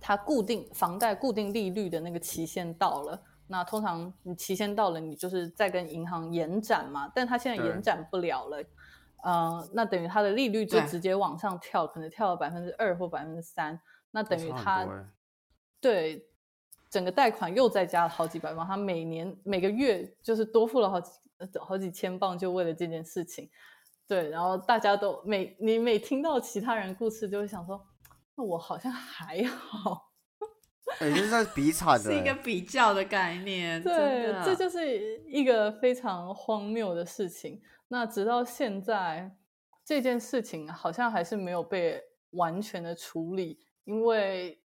[0.00, 3.20] 他固定房贷固定利率的那个期限到了。
[3.48, 8.62] 那通常你期限到了，你就是在跟银行延展嘛，但他现在延展不了了，
[9.22, 13.80] 呃，那等于他的利率就直接往上跳，可能跳了百分之二或百分之三，
[14.12, 14.86] 那等于他
[15.80, 16.24] 对
[16.88, 23.50] 整个贷款又再加了好几百万，他每年每个月就是多付了好几呃好几千镑，就为了这件事情。
[24.06, 27.84] 对，然后大家都每你每听到其他人故事，就会想说，
[28.36, 30.10] 那我好像还好，
[31.00, 33.82] 哎，就是在比惨的，是一个比较的概念。
[33.82, 37.60] 对，这就是一个非常荒谬的事情。
[37.90, 39.34] 那直到现在，
[39.82, 44.62] 这件事情好像还是没有被完全的处理，因为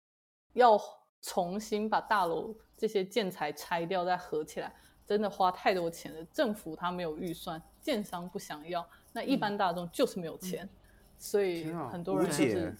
[0.51, 0.77] 要
[1.21, 6.21] 重新把大楼这些建材拆掉再合起来，真的花太多钱了。
[6.25, 10.67] 政府他没有预算，建商不想要，那一般大众就是没有钱，
[11.17, 12.75] 所以很多人就是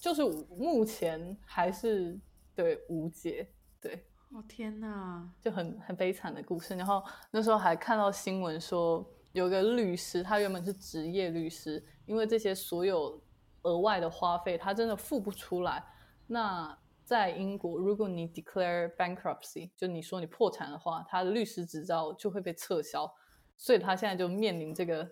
[0.00, 0.24] 就是
[0.56, 2.18] 目前还是
[2.54, 3.46] 对无解，
[3.78, 4.06] 对。
[4.32, 6.74] 哦天哪，就很很悲惨的故事。
[6.74, 9.06] 然后那时候还看到新闻说。
[9.32, 13.22] 有个律师，他原本是职业律师，因为这些所有
[13.62, 15.84] 额外的花费，他真的付不出来。
[16.26, 23.12] 那在英国，如果你 declare bankruptcy，就你说你破产的话，他的律师执照就会被撤销。
[23.56, 25.06] 所以他现在就面临这个，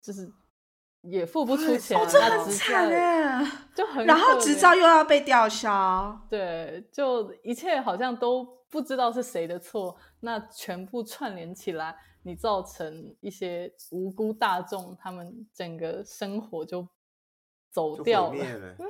[0.00, 0.32] 就是
[1.04, 11.96] 也付不出钱，这很惨哎，就很然后执照又要被吊销，对，就一切好像都不知道是谁的错，那全部串联起来。
[12.26, 16.88] 你造成一些无辜大众，他们整个生活就
[17.70, 18.46] 走掉了，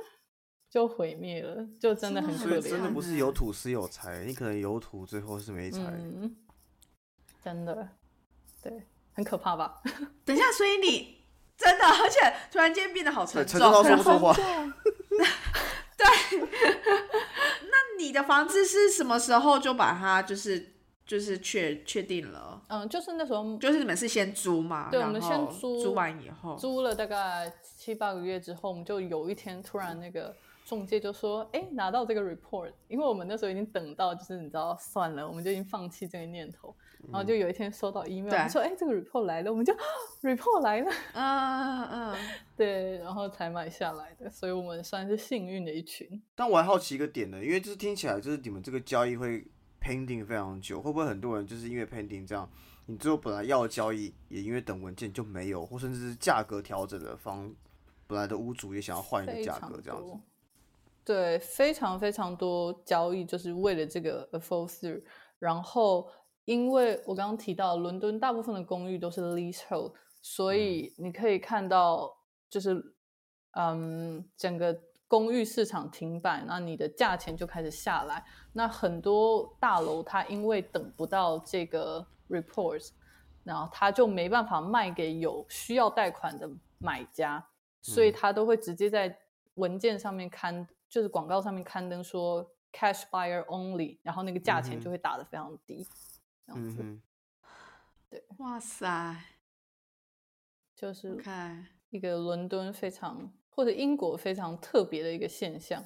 [0.71, 2.61] 就毁灭了，就真的很可怜。
[2.61, 5.81] 真的不是有土是有财，你可能有土，最后是没财。
[7.43, 7.89] 真的，
[8.63, 9.81] 对，很可怕吧？
[10.23, 11.14] 等一下，所以你
[11.57, 14.33] 真的，而且突然间变得好沉重，到说不出话。
[15.97, 20.71] 对，那你的房子是什么时候就把它就是？
[21.05, 36.75] 就是确确定了，嗯，就是那时候，就是你们是先租嘛，对，我们先租，租完以后，租了大概七八个月之后，我们就有一天突然那个中介就说，哎，拿到这个 report，因为我们那时候已经等到，就是你知道，算了，我们就已经放弃这个念头，
[37.11, 39.73] 然后就有一天收到 email，说，哎，这个 report 来了，我们就
[40.21, 42.15] report 来了，嗯嗯，
[42.55, 46.21] 对，然后才买下来的，所以我们算是幸运的一群。
[46.35, 49.45] 但我还好奇一个点呢，因为就是听起来就是你们这个交易会。
[49.85, 52.49] pending 非常久，会不会很多人就是因为 pending 这样，
[52.87, 57.53] 你最后本来要的交易也因为等文件就没有，或甚至是价格调整的方，
[58.07, 60.11] 本来的屋主也想要换一个价格这样子。
[61.03, 65.03] 对，非常非常多交易就是为了这个 fall through。
[65.37, 66.09] 然后，
[66.45, 72.15] 因为我刚刚提到伦敦大部分的公寓都是 leasehold，所以你可以看到
[72.49, 72.95] 就是
[73.51, 74.79] 嗯整个。
[75.07, 78.25] 公寓市场停摆，那你的价钱就开始下来。
[78.53, 82.89] 那很多大楼它因为等不到这个 reports，
[83.43, 87.47] 然后它就没办法卖给有需要贷款的买家，
[87.83, 89.15] 所以它都会直接在
[89.53, 95.87] 文件上面刊，就是广告上面刊登说 cash buyer only，然后那个价钱就会打得非常低，
[96.45, 96.99] 这样子。
[98.09, 99.15] 对，哇塞，
[100.75, 103.33] 就是看一个伦敦非常。
[103.57, 105.81] 或者英国非常特别的一个现象，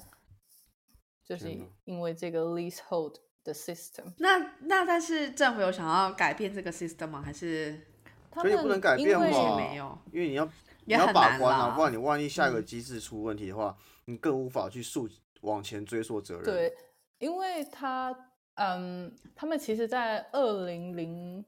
[1.24, 4.12] 就是因为这个 leasehold 的 system。
[4.18, 7.22] 那那但是政府有想要改变这个 system 吗？
[7.22, 7.86] 还是
[8.28, 9.56] 他们不能改变吗？
[9.56, 10.44] 没有，因为你要
[10.84, 15.08] 你要把关啊，不然你万一下一个机制出问题的话，你更无法去诉
[15.42, 16.42] 往前追溯责任。
[16.42, 16.76] 对，
[17.18, 21.44] 因为他嗯，他们其实在二零零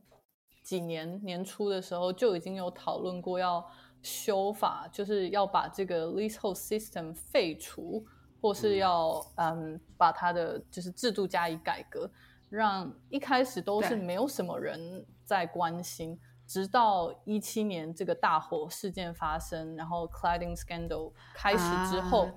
[0.62, 3.64] 几年年初的时候就已经有讨论过要。
[4.04, 8.04] 修法就是要把这个 leasehold system 废除，
[8.40, 12.10] 或是要嗯把它的就是制度加以改革，
[12.50, 22.28] 让一开始都是没有什么人在关心，直到一七年这个大火事件发生，然后 cladding scandal 开始之后，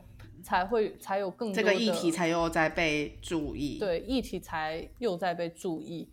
[0.46, 6.08] 才会才有更多这个议题才又在被注意，对议题才又在被注意，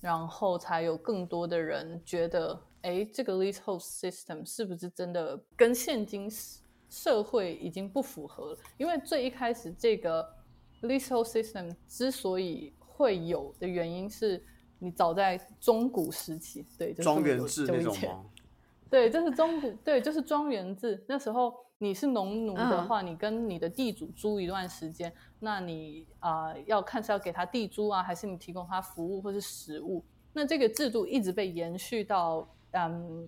[0.00, 2.60] 然后才有更多的人觉得。
[2.82, 6.30] 哎，这个 leasehold system 是不是真的跟现今
[6.88, 8.58] 社会已经不符合了？
[8.76, 10.24] 因为最一开始这个
[10.82, 14.40] leasehold system 之所以会有的原因是，
[14.78, 17.92] 你早在中古时期，对，庄园制那种
[18.90, 21.04] 对，这是中古，对，就是庄园制。
[21.08, 30.04] 那时候你是农奴的话，你跟你的地主租一段时间，那你啊要看是要给他地租啊，还是你提供他服务或是食物？
[30.32, 32.48] 那这个制度一直被延续到。
[32.72, 33.26] 嗯，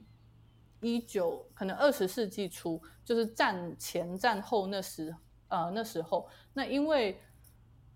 [0.82, 5.14] 一九可能二十世纪初，就是战前战后那时，
[5.48, 7.18] 呃，那时候，那因为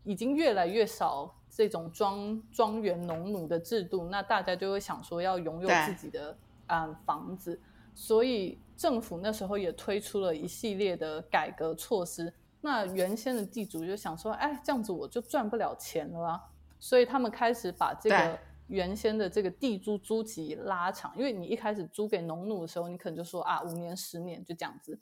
[0.03, 6.35] 已经越来越少这种庄庄园农奴的制度，那大家就会想说要拥有自己的
[6.73, 7.61] 嗯房子，
[7.95, 12.33] 所以政府那时候也推出了一系列的改革措施。
[12.61, 16.41] 那原先的地主就想说，哎，这样子我就赚不了钱了啊，
[16.79, 18.39] 所以他们开始把这个。
[18.69, 24.99] 原先的这个地租租期拉长，因为你一开始租给农奴的时候，你可能就说啊五年十年就这样子，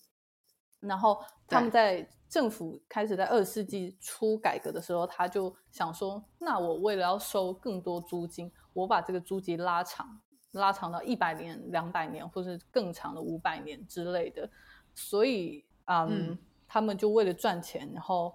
[0.81, 10.21] 然后他们在政府开始在二十世纪初改革的时候，他就想说，那我为了要收更多租金，我把这个租期拉长，
[10.53, 14.49] 拉长到一百年、两百年，或是更长的五百年之类的。
[14.95, 18.35] 所以，嗯，嗯他们就为了赚钱，然后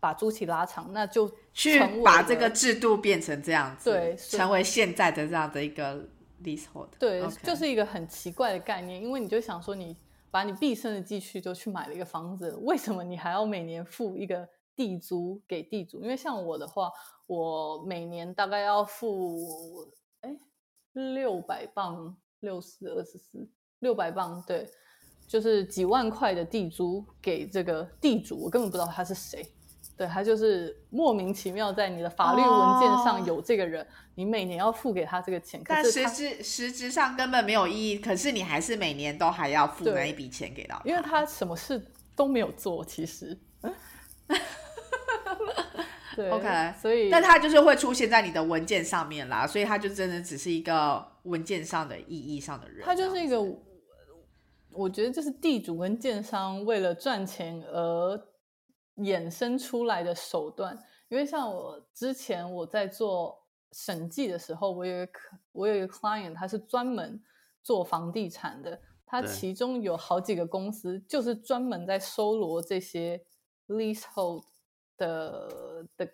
[0.00, 6.06] 把租期拉长，那就去成把这个制度变成这样子，对成为现在的这样的一个
[6.42, 6.88] leasehold。
[6.98, 9.96] 对就是一个很奇怪的概念，因为你就想说，你
[10.30, 16.02] 把你毕生的积蓄就去买了一个房子，为什么你还要每年付一个地租给地主？
[16.02, 16.90] 因为像我的话，
[17.26, 20.03] 我每年大概要付哎
[20.94, 23.46] 六百磅，六四二十四，
[23.80, 24.68] 六百磅，对，
[25.28, 29.46] 就是几万块的地租给这个地主，我根本不知道他是谁。
[29.96, 33.86] 对他就是莫名其妙在你的法律文件上哦有这个人，
[34.16, 41.80] 你每年要付给他这个钱，可但是实质实质上根本没有意义，可是你还是每年都还要付那一笔钱给到他，因为他什么事
[42.16, 43.38] 都没有做，其实。
[46.14, 53.38] 对 OK，所以但他就是会出现在你的文件上面啦，所以他就真的只是一个文件上的意义上的人，他就是一个
[54.70, 58.20] 我觉得就是地主跟建商为了赚钱而
[58.96, 60.78] 衍生出来的手段。
[61.08, 63.38] 因为像我之前我在做
[63.72, 65.12] 审计的时候，我有一个
[65.52, 67.22] 我有一个 client，他是专门
[67.62, 73.22] 做房地产的，他其中有好几个公司就是专门在收罗这些
[73.68, 74.44] leasehold
[74.96, 76.08] 的的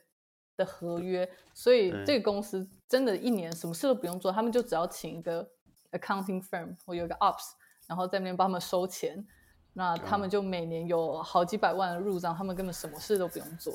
[0.56, 5.50] 的合约，所以这个公司真的一年什么事都不用做，他们就只要请一个
[5.92, 7.52] accounting firm 或有一个 ops，
[7.86, 9.26] 然后在那边帮他们收钱，
[9.72, 13.72] 那他们就每年有好几百万的入账，他们根本什么事都不用做，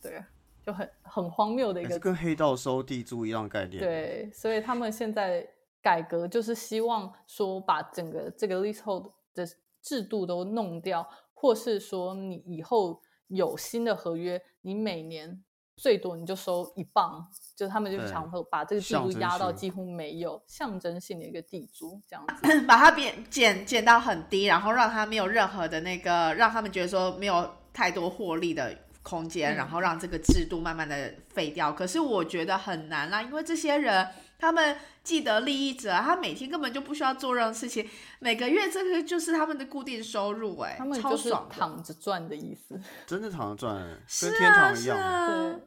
[0.00, 0.22] 对，
[0.64, 5.46] 就很很荒谬的一个跟黑道收地租一样的概念。，对，所以他们现在
[5.82, 9.46] 改革就是希望说把整个这个 leasehold 的
[9.82, 15.42] 制度都弄掉，或是说你以后有新的合约，你每年
[15.76, 17.24] 最多你就收一磅，
[17.54, 22.60] 就是他们就对想说把这个地租压到几乎没有，象征性的一个地租这样子。
[22.66, 31.72] 把它变减减到很低，然后让它没有任何的那个，让他们觉得说没有太多获利的空间，嗯然后让这个制度慢慢的废掉。
[31.72, 34.08] 可是我觉得很难啦，因为这些人
[34.38, 37.88] 他们既得利益者，他每天根本就不需要做任何事情，
[38.20, 41.48] 每个月这个就是他们的固定收入、哎，他们就是超爽。
[41.50, 44.96] 躺着赚的意思，真的躺着赚，是跟天啊，堂一样。
[44.96, 45.60] 是啊，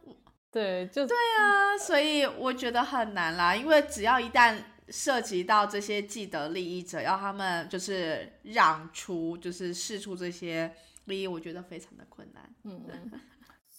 [0.51, 4.57] 对对，就对啊，所以我觉得很难啦，因为只要一旦
[4.89, 10.74] 涉及到这些既得利益者，要他们就是让出，就是试出这些
[11.05, 12.53] 利益，我觉得非常的困难。
[12.63, 12.86] 嗯，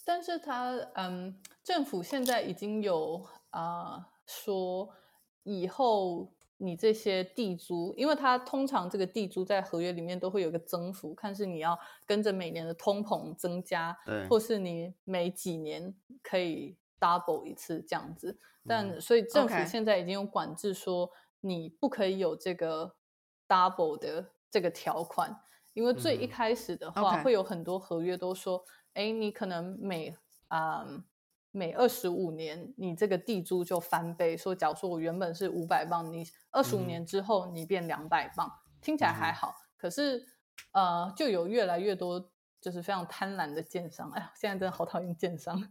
[0.05, 4.89] 但是他嗯，政府现在已经有啊、说，
[5.43, 18.37] 以后你这些地租，因为它通常这个地租在合约里面都会有个增幅，看是你要跟着每年的通膨增加，对，或是你每几年可以 double 一次这样子。
[18.65, 21.11] 但嗯所以政府现在已经有管制说，
[21.41, 22.95] 你不可以有这个
[23.47, 25.37] double 的这个条款，
[25.73, 28.63] 因为最一开始的话会有很多合约都说，
[28.93, 30.15] 哎，你可能每
[30.47, 30.87] 啊、
[31.55, 38.51] 每二十五年你这个地租就翻倍，说假如说我原本是五百磅，你二十五年之后你变两百磅，
[38.81, 40.25] 听起来还好，可是
[40.71, 45.61] 呃，就有越来越多就是非常贪婪的建商，哎呀，现在真的好讨厌建商，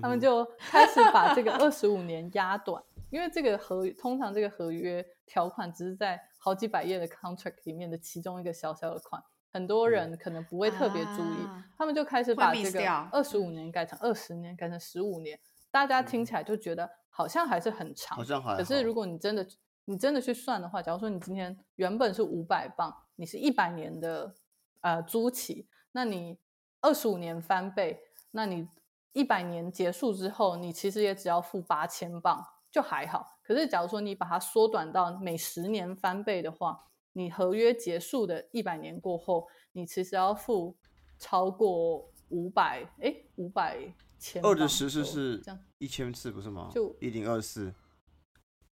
[0.00, 9.22] 他们就开始把这个二十五年压短，因为这个合通常这个合约条款只是在好几百页的 contract 里面的其中一个小小的款，
[9.56, 15.40] 很多人可能不会特别注意，啊他们就开始把这个掉二十五年改成二十年，改成十五年，
[15.70, 18.58] 大家听起来就觉得好像还是很长好，像还好。
[18.58, 19.46] 可是如果你真的
[19.86, 24.34] 你真的去算的话，假如说你今天原本是五百磅，你是一百年的
[24.82, 26.38] 呃租期，那你
[26.82, 27.98] 二十五年翻倍，
[28.32, 28.68] 那你
[29.14, 33.38] 一百年结束之后，你其实也只要付八千磅，就还好。
[33.42, 36.84] 可是假如说你把它缩短到每十年翻倍的话，
[37.16, 40.76] 你合约结束的一百年过后，你其实要付
[41.18, 43.78] 超过五百，哎，五百
[44.18, 45.58] 千二的十次是这样。
[45.78, 46.70] 一千次不是吗？
[46.74, 47.72] 就一零二四，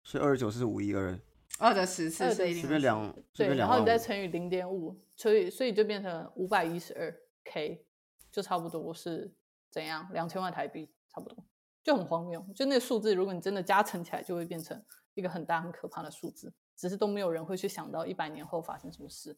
[0.02, 1.18] 所以二十九是五一二，
[1.58, 3.96] 二的十次二的是一定两这对，然后你再。
[3.96, 7.14] 乘以零点五，所以所以就变成五百一十二
[7.44, 7.86] k，
[8.30, 9.32] 就差不多是
[9.70, 11.42] 怎样两千万台币，差不多
[11.82, 12.46] 就很荒谬。
[12.54, 14.84] 就那个数字，如果你真的加乘起来，就会变成
[15.14, 19.36] 一个很大很可怕的数字，只是都没有人会去想到一百年后发生什么事。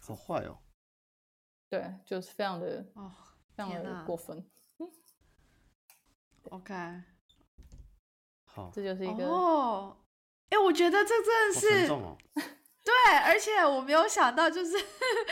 [0.00, 0.58] 好坏哦。
[1.68, 3.12] 对，就是非常的哦
[3.54, 4.44] 非常的过分。
[6.50, 6.74] ，OK，
[8.46, 9.96] 好，这就是一个、哦，
[10.50, 11.88] 哎、我觉得这真的是。
[12.86, 14.76] 对，而且我没有想到，就是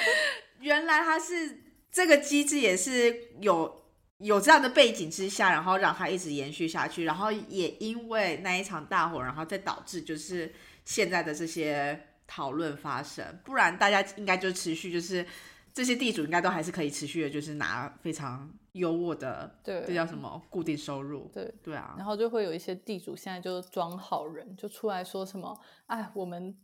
[0.58, 3.84] 原来他是这个机制也是有
[4.18, 10.52] 有这样的背景之下，然后让它一直延续下去，然后也因为那一场大火，然后再导致就是
[10.84, 15.24] 现在的这些讨论发生，不然大家应该就持续就是
[15.72, 21.30] 这些地主应该都还是可以持续的，就是拿非常优渥的，对，这叫什么固定收入？
[21.32, 26.56] 对对啊，然后就会有一些地主现在就装好人，就出来说什么，哎，我们。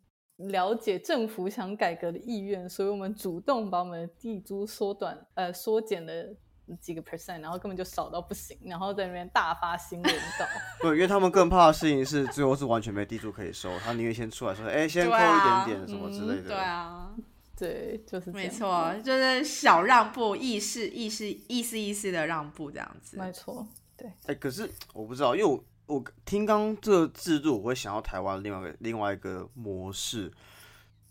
[0.45, 6.35] 了解政府想改革的意愿，所以我们主动把我们的地租缩短，呃，缩减了
[6.77, 10.45] 几个 percent，然后根本就少到不行，然后在那边大发新闻稿。
[10.83, 16.49] 对，因为他们更怕的事情是最后是完全没地主可以收，他宁愿先出来说，哎，先扣一点点什么之类的。
[16.49, 17.11] 对啊，
[17.57, 23.17] 对，就是没错，就是小让步，意思意思意思意思的让步这样子。
[23.17, 23.67] 没错，
[23.97, 24.11] 对。
[24.27, 25.63] 哎，可是我不知道，因为我。
[25.91, 30.33] 我听刚这个制度，我会想到台湾另外一个另外一个模式，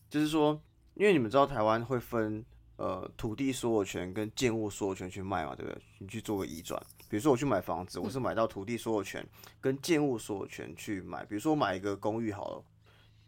[0.10, 0.58] 就是说，
[0.94, 2.46] 因为你们知道台湾会分
[2.80, 5.82] 呃土地所有权跟建物所有权去卖嘛，对不对？
[5.98, 9.24] 你去做个移转，比如说我去买房子，我是买到土地所有权
[9.60, 12.64] 跟建物所有权去买，比如说我买一个公寓好了，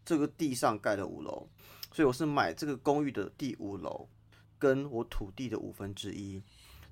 [0.05, 1.45] 这个地上盖的五楼，
[1.91, 4.07] 所以我是买这个公寓的第五楼
[4.57, 6.41] 跟我土地的五分之一，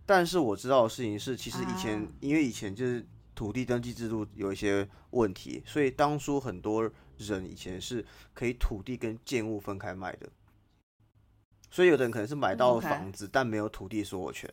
[0.06, 3.06] 但是我知道的事情是，其实以前因为以前就是。
[3.36, 6.84] 土地登记制度有一些问题，所以当初很多
[7.16, 10.30] 人以前是可以土地跟建物分开卖的，
[11.70, 14.52] 所以有的人可能是买到了房子，但没有土地所有权。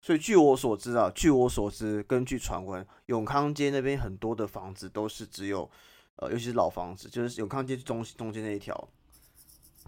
[0.00, 5.70] 所以据我所知啊，据我所知，根据传闻，永康街那边很多的房子都是只有，
[6.16, 8.88] 呃，尤其是老房子，就是永康街中中间那一条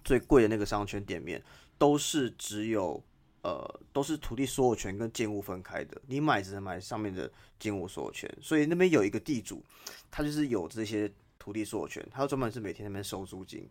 [0.05, 1.43] 最贵的那个商圈店面，
[1.79, 3.03] 都是只有。
[3.43, 9.65] 呃，都是土地所有权跟建物分开的，你买只能买上面的建物所有权，所以那边有一个地主，
[10.11, 13.67] 他就是有这些土地所有权，他专门是每天那边收租金，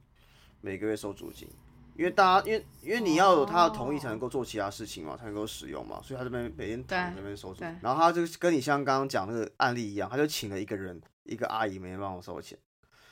[0.61, 1.49] 每个月收租金，
[1.97, 12.55] 因为大家因为因为你要有他的同意才能够做其他事情嘛，才能够使用嘛，所以他这边每天躺那边收钱，然后他就跟你像刚刚讲那个案例一样，他就请了一个人，一个阿姨每天帮我收钱，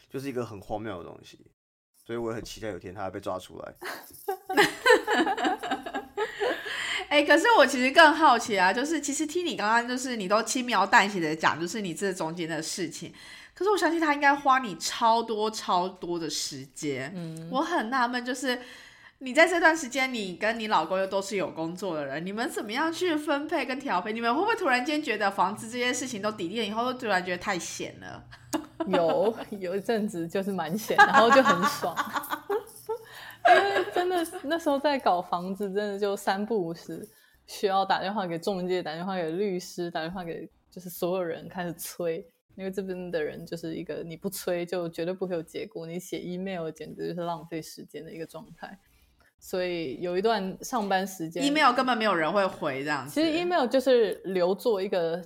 [0.08, 1.40] 就是一个很荒谬的东西，
[2.06, 3.74] 所以我也很期待有一天他要被抓出来。
[7.08, 13.14] 哎，可是我其实更好奇啊，就是其实听你刚刚就是你都轻描淡写的讲，就是你这中间的事情，
[13.56, 17.12] 可是我相信他应该花你超多超多的时间。
[17.16, 18.60] 嗯，我很纳闷，就是
[19.20, 24.12] 你在这段时间，你跟你老公又都是有工作的人，你们怎么样去分配跟调配？
[24.12, 28.22] 你们会不会突然间觉得房子这些事情都抵电以后，都突然觉得太闲了？
[28.88, 31.96] 有有一阵子就是蛮闲，然后就很爽。
[33.48, 37.08] 因为真的那时候在搞房子，真的就三不五时
[37.48, 42.28] 需要打电话给中介，打电话给律师，打电话给就是所有人开始催。
[42.56, 48.80] 因为这边的人就是一个你不催就绝对不会有结果，你写 email 简直就是浪费时间的一个状态。
[49.40, 53.08] 所以有一段上班时间，email 根本没有人会回这样。
[53.08, 55.24] 其实 email 就是留作一个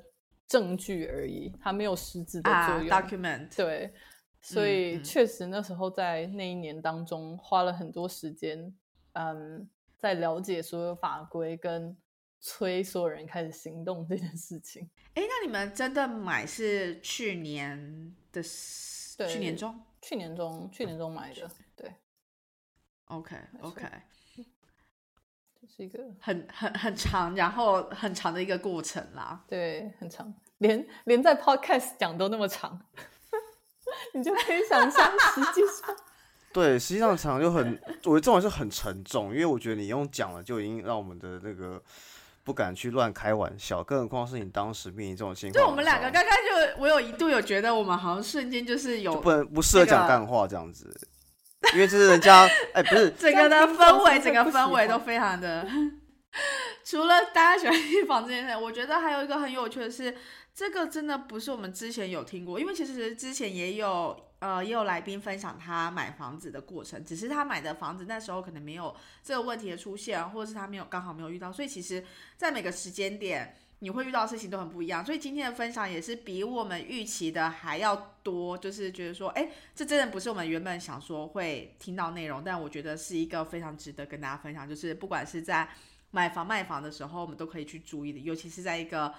[0.48, 2.88] 证据而已，它没有实质的作用。
[2.88, 3.94] document 对。
[4.42, 8.74] 所以确实那时候在那一年当中花了很多时间，
[9.12, 11.96] 嗯，在了解所有法规跟
[12.40, 14.90] 催所有人开始行动这件事情。
[15.16, 18.42] 哎，那你们真的买是去年的？
[18.42, 19.80] 去年中？
[20.02, 20.70] 去年中？
[20.72, 21.50] 去年中买的？
[21.76, 21.94] 对。
[23.06, 23.86] OK OK，
[25.60, 29.44] 这是一个很很很长，然后很长的一个过程啦。
[29.48, 32.80] 对，很长，连连在 Podcast 讲都那么长。
[34.14, 35.96] 你就可以想象，实际上，
[36.54, 41.84] 对，实际上常常就很，我觉得这种是很沉重，因为我觉得你用讲了就已经让我们的那个
[42.44, 45.64] 不敢去乱开玩笑，更何况是你当时面临这种情况。
[45.64, 50.90] 就我们两个刚刚就，我有一度有觉得我们好像瞬间就是有不能不适合讲干话这样子，
[51.74, 55.68] 因为这是人家 哎，不是整个的氛围，整个氛围都非常的。
[56.86, 60.16] 除了大家喜欢预防这件事，我觉得还有一个很有趣的是。
[60.52, 72.04] 这个真的不是我们之前有听过，因为其实之前也有呃也有来宾分享他买房子的过程，只是他买的房子那时候可能没有这个问题的出现，或者是他没有刚好没有遇到，所以其实，
[72.38, 75.06] 在每个时间点你会遇到的事情都很不一样。
[75.06, 85.70] 所以今天的分享也是比我们预期的还要多，就是觉得说，哎，这真的不是我们原本想说会听到内容，但我觉得是一个非常值得跟大家分享，就是不管是在
[86.12, 89.14] 买房卖房的时候，我们都可以去注意的，尤其是在一个。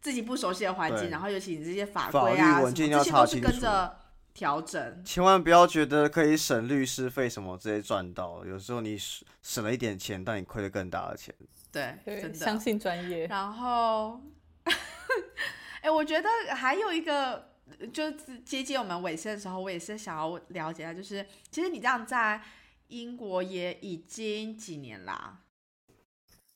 [0.00, 3.98] 自己不熟悉的环境，然后尤其你这些法规啊，这些都是跟着
[4.34, 5.04] 调整。
[5.04, 8.96] 千万不要觉得可以省律师费什么这些赚到，有时候你
[9.42, 11.34] 省了一点钱，但你亏了更大的钱。
[11.70, 13.26] 对，真的相信专业。
[13.26, 14.20] 然后，
[15.82, 17.54] 哎，我觉得还有一个，
[17.92, 22.42] 就是接近我们尾声的时候，我也是想要了解一下，就是其实你这样在
[22.88, 25.40] 英国也已经几年啦。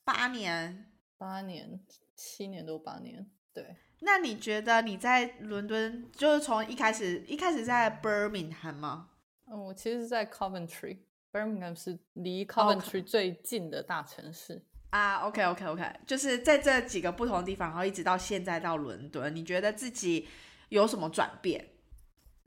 [0.04, 0.92] 八年。
[1.18, 1.80] 八年、
[2.14, 3.74] 七年多八年，对。
[4.00, 9.08] 那你觉得你在伦敦，就是从一开始一开始在 Birmingham 吗？
[9.46, 14.62] 嗯，我其实是在 Coventry，Birmingham 是离 Coventry 最近的大城市。
[14.90, 20.28] 啊，OK OK OK，就是在这几个不同的地方，然后一直到现在到伦敦，你觉得自己
[20.68, 21.66] 有什么转变？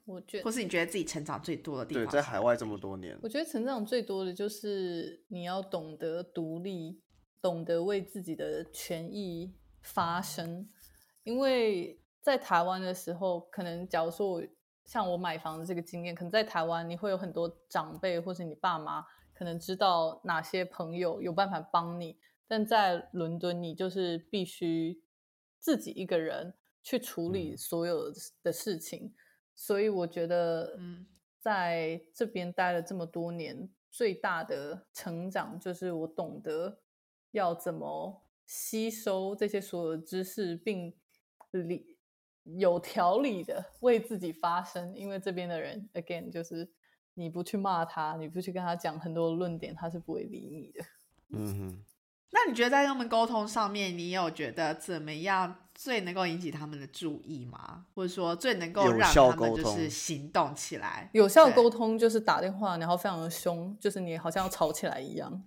[0.05, 6.99] 我觉得，或是你觉得自己成长最多的地方对，在海外这么多年，我觉得成长最多的就是你要懂得独立，
[7.41, 10.67] 懂得为自己的权益发声。
[11.29, 14.43] 因为在台湾的时候，可能假如说我
[14.83, 22.17] 像我买房的这个经验，可能在台湾你会有很多长辈或者你爸妈可能知道哪些朋友有办法帮你，
[22.47, 25.03] 但在伦敦你就是必须
[25.59, 28.11] 自己一个人去处理嗯所有
[28.41, 29.13] 的事情。
[29.53, 31.05] 所以我觉得，嗯
[31.39, 36.79] 在这边待了这么多年，最大的成长就是我懂得
[37.31, 40.91] 要怎么吸收这些所有的知识，并
[41.51, 41.97] 理
[42.43, 44.95] 有条理的为自己发声。
[44.95, 46.69] 因为这边的人，again，就是
[47.13, 50.85] 你不去骂他，你不去跟他讲很多论点，他是不会理你的。
[51.31, 51.83] 嗯哼，
[52.31, 57.85] 那你觉得在跟他们沟通上面，你有觉得怎么样最能够引起他们的注意吗？
[57.93, 61.09] 或者说最能够有让他们就是行动起来？
[61.13, 65.43] 有效对沟通就是打电话，然后非常的凶，就是你好像要吵起来一样，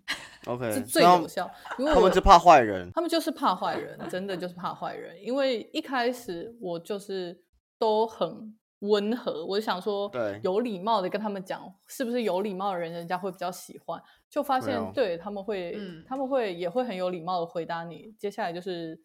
[0.46, 1.50] OK，是最有效。
[1.78, 5.22] 因为我他们是怕坏人，他们就是怕坏人，真的就是怕坏人。
[5.22, 7.44] 因为一开始我就是
[7.78, 14.02] 都很温和，我就想说，对有礼貌的跟他们讲，是不是有礼貌的人，人家会比较喜欢。
[14.28, 18.12] 就发现对他们会，嗯他们会也会很有礼貌的回答你。
[18.18, 19.00] 接下来就是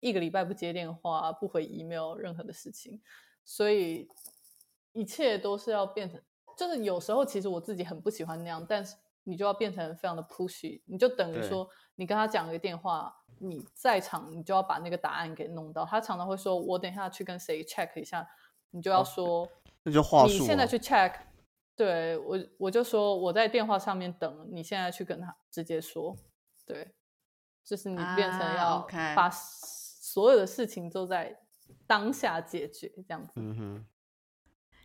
[0.00, 3.02] 一个礼拜不接电话，不回 email，任何的事情，
[3.44, 4.08] 所以
[4.92, 6.18] 一切都是要变成，
[6.56, 11.48] 就是有时候其实我自己很不喜欢那样，但是你就要变成非常的 pushy，你就等于对。
[11.48, 15.84] 说你跟他讲一个电话，你在场你就要把那个答案给弄到。
[15.84, 18.28] 他常常会说，我等一下去跟谁 check 一下，
[18.70, 19.48] 你就要哦说。
[19.82, 21.14] 那就话术嘛你现在去 check，
[21.74, 26.14] 对我我就说我在电话上面等，你现在去跟他直接说，
[26.66, 26.92] 对，
[27.64, 31.40] 就是你变成啊要把所有的事情都在
[31.86, 33.86] 当下解决，这样子，嗯哼，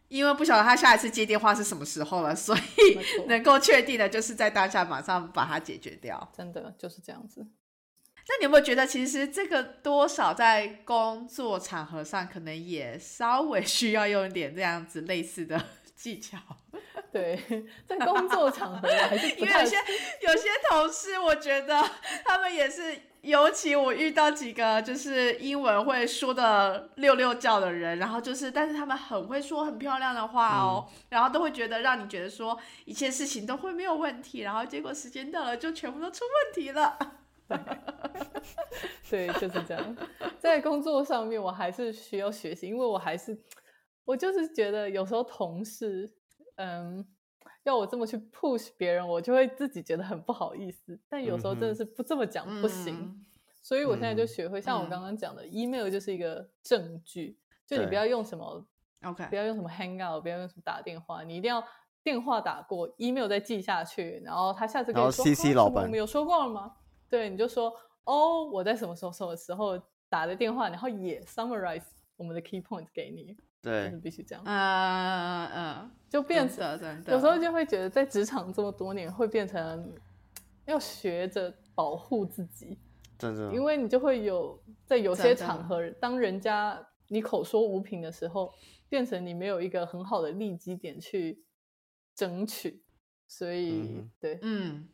[0.08, 6.32] 因为不晓得他下一次接电话是什么时候了，所以能够确定的就是在当下马上把它解决掉。
[6.36, 7.45] 真的就是这样子。
[8.28, 15.64] 那你有没有觉得，其实这个多少在工作场合上，可能也稍微需要用一点这样子类似的
[15.95, 16.38] 技巧？
[17.16, 17.39] 对，
[17.88, 19.78] 在工作场合还是因为有些
[20.20, 21.82] 有些同事，我觉得
[22.26, 36.97] 他们也是，尤其我遇到几个就是英文会说的六六叫的人，然后就是，但是他们很会说很漂亮的话哦，然后都会觉得让你觉得说一切事情都会没有问题，然后结果时间到了就全部都出问题了。
[39.09, 39.97] 对，就是这样。
[40.38, 43.38] 在工作上面，我还是需要学习，因为我还是，
[44.03, 46.11] 我就是觉得有时候同事，
[46.56, 47.06] 嗯，
[47.64, 50.99] 要我这么去 push 别人，我就会自己觉得很不好意思。
[51.10, 53.26] 但有时候真的是不这么讲不行，嗯
[53.62, 58.66] 所以我现在就嗯学会，像我嗯刚刚讲的、e m a i l 就是一个证据，就你不要用什么
[59.03, 61.64] ，OK，不要用什么 Hangout，不要用什么打电话，你一定要。
[62.03, 66.76] 电话打过，email 再寄下去，然后他下次跟你说 CC 老板啊我们有说过了吗？
[67.10, 69.76] 对，你就说哦，我在什么时候什么时候
[70.08, 71.82] 打的电话，然后也 summarize
[72.16, 79.91] 我们的 key point 给你，就是对，必须这样，啊嗯，就变真成的真的，有时候就会觉得在职场这么多年，会变成
[80.66, 82.78] 要学着保护自己，
[83.18, 88.53] 真的，因为你就会有在有些场合，当人家你口说无凭的时候，
[88.88, 91.43] 变成你没有一个很好的利基点去
[92.13, 92.84] 争取，
[93.28, 94.88] 所以、嗯对，嗯，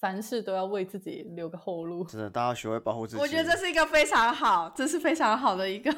[0.00, 2.04] 凡事都要为自己留个后路。
[2.04, 3.22] 真的，大家学会保护自己。
[3.22, 5.92] 我觉得这是一个非常好，这是非常好的一个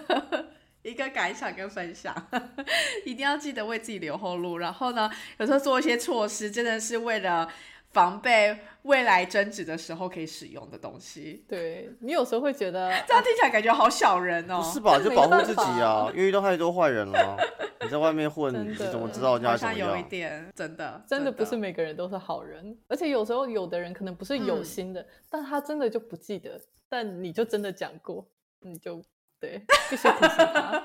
[0.85, 2.15] 一个感想跟分享，
[3.05, 4.59] 一定要记得为自己留后路。
[4.59, 7.51] 然后呢，有时候做一些措施，真的是为了
[7.91, 11.43] 防备未来争执的时候可以使用的东西。
[11.49, 14.59] 对你有时候会觉得， 这样听起来感觉好小人哦。
[14.59, 15.01] 不是吧？
[15.03, 17.37] 就保护自己啊， 因为遇到太多坏人了。
[17.81, 20.09] 你在外面混，你怎么知道人好家怎么样有一样？
[20.09, 26.59] 点，真的，真的不是每个人都是好人，而且有时候有的人可能不是有嗯心的，但他真的就不记得，
[26.89, 28.27] 但你就真的讲过，
[28.61, 29.03] 你就
[29.41, 29.59] 对
[29.91, 30.85] 必须提醒他，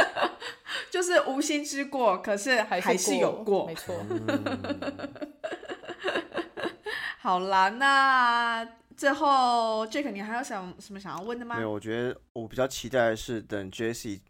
[0.90, 3.74] 就是无心之过，可是还还是有过没。
[3.74, 3.94] 错。
[4.10, 5.20] 嗯，
[7.18, 8.66] 好啦，那
[8.96, 11.62] 最后 Jack，你还有想什么想要问的吗没？
[11.62, 14.20] 有，我觉得我比较期待的是等 Jessie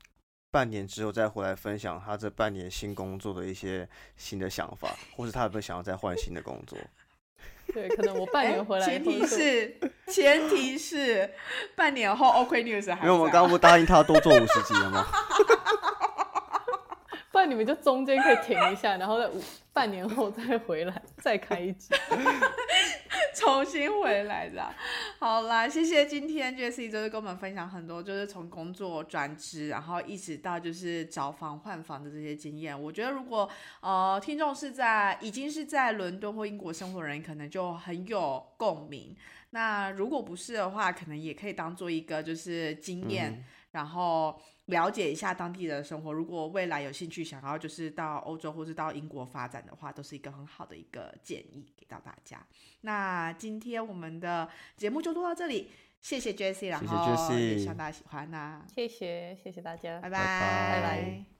[0.51, 6.79] 半年之后再回来分享他这半年新工作的一些新的想法，或是他有没有想要再换新的工作。
[7.73, 9.77] 对，可能我半年回来，前提是
[10.09, 11.31] 前提是
[11.77, 15.07] 半年后 OK News 还因为我们刚刚不答应他多做五十集了吗？
[17.41, 21.95] 不然你们就中间可以停一下，然后在五半年后再回来，再开一集。
[23.35, 24.63] 重新回来的。
[25.19, 32.79] 好啦，谢谢今天 Jessie 就是跟我们分享很多，就是从工作转职，然后一直到就是找房换房的这些经验。
[32.79, 33.49] 我觉得如果
[33.81, 39.17] 呃听众是在已经是在伦敦或英国生活的人，可能就很有共鸣。
[39.49, 44.39] 那如果不是的话，可能也可以当做一个就是经验，然后
[44.71, 46.11] 了解一下当地的生活。
[46.13, 52.45] 如果未来有兴趣想要就是到欧洲或是到英国发展的话，都是一个很好的一个建议给到大家。
[52.81, 60.11] 那今天我们的节目就录到这里，谢谢 Jessie，然后也希望大家喜欢呐、谢谢，谢谢大家，拜拜。
[60.11, 61.40] 拜拜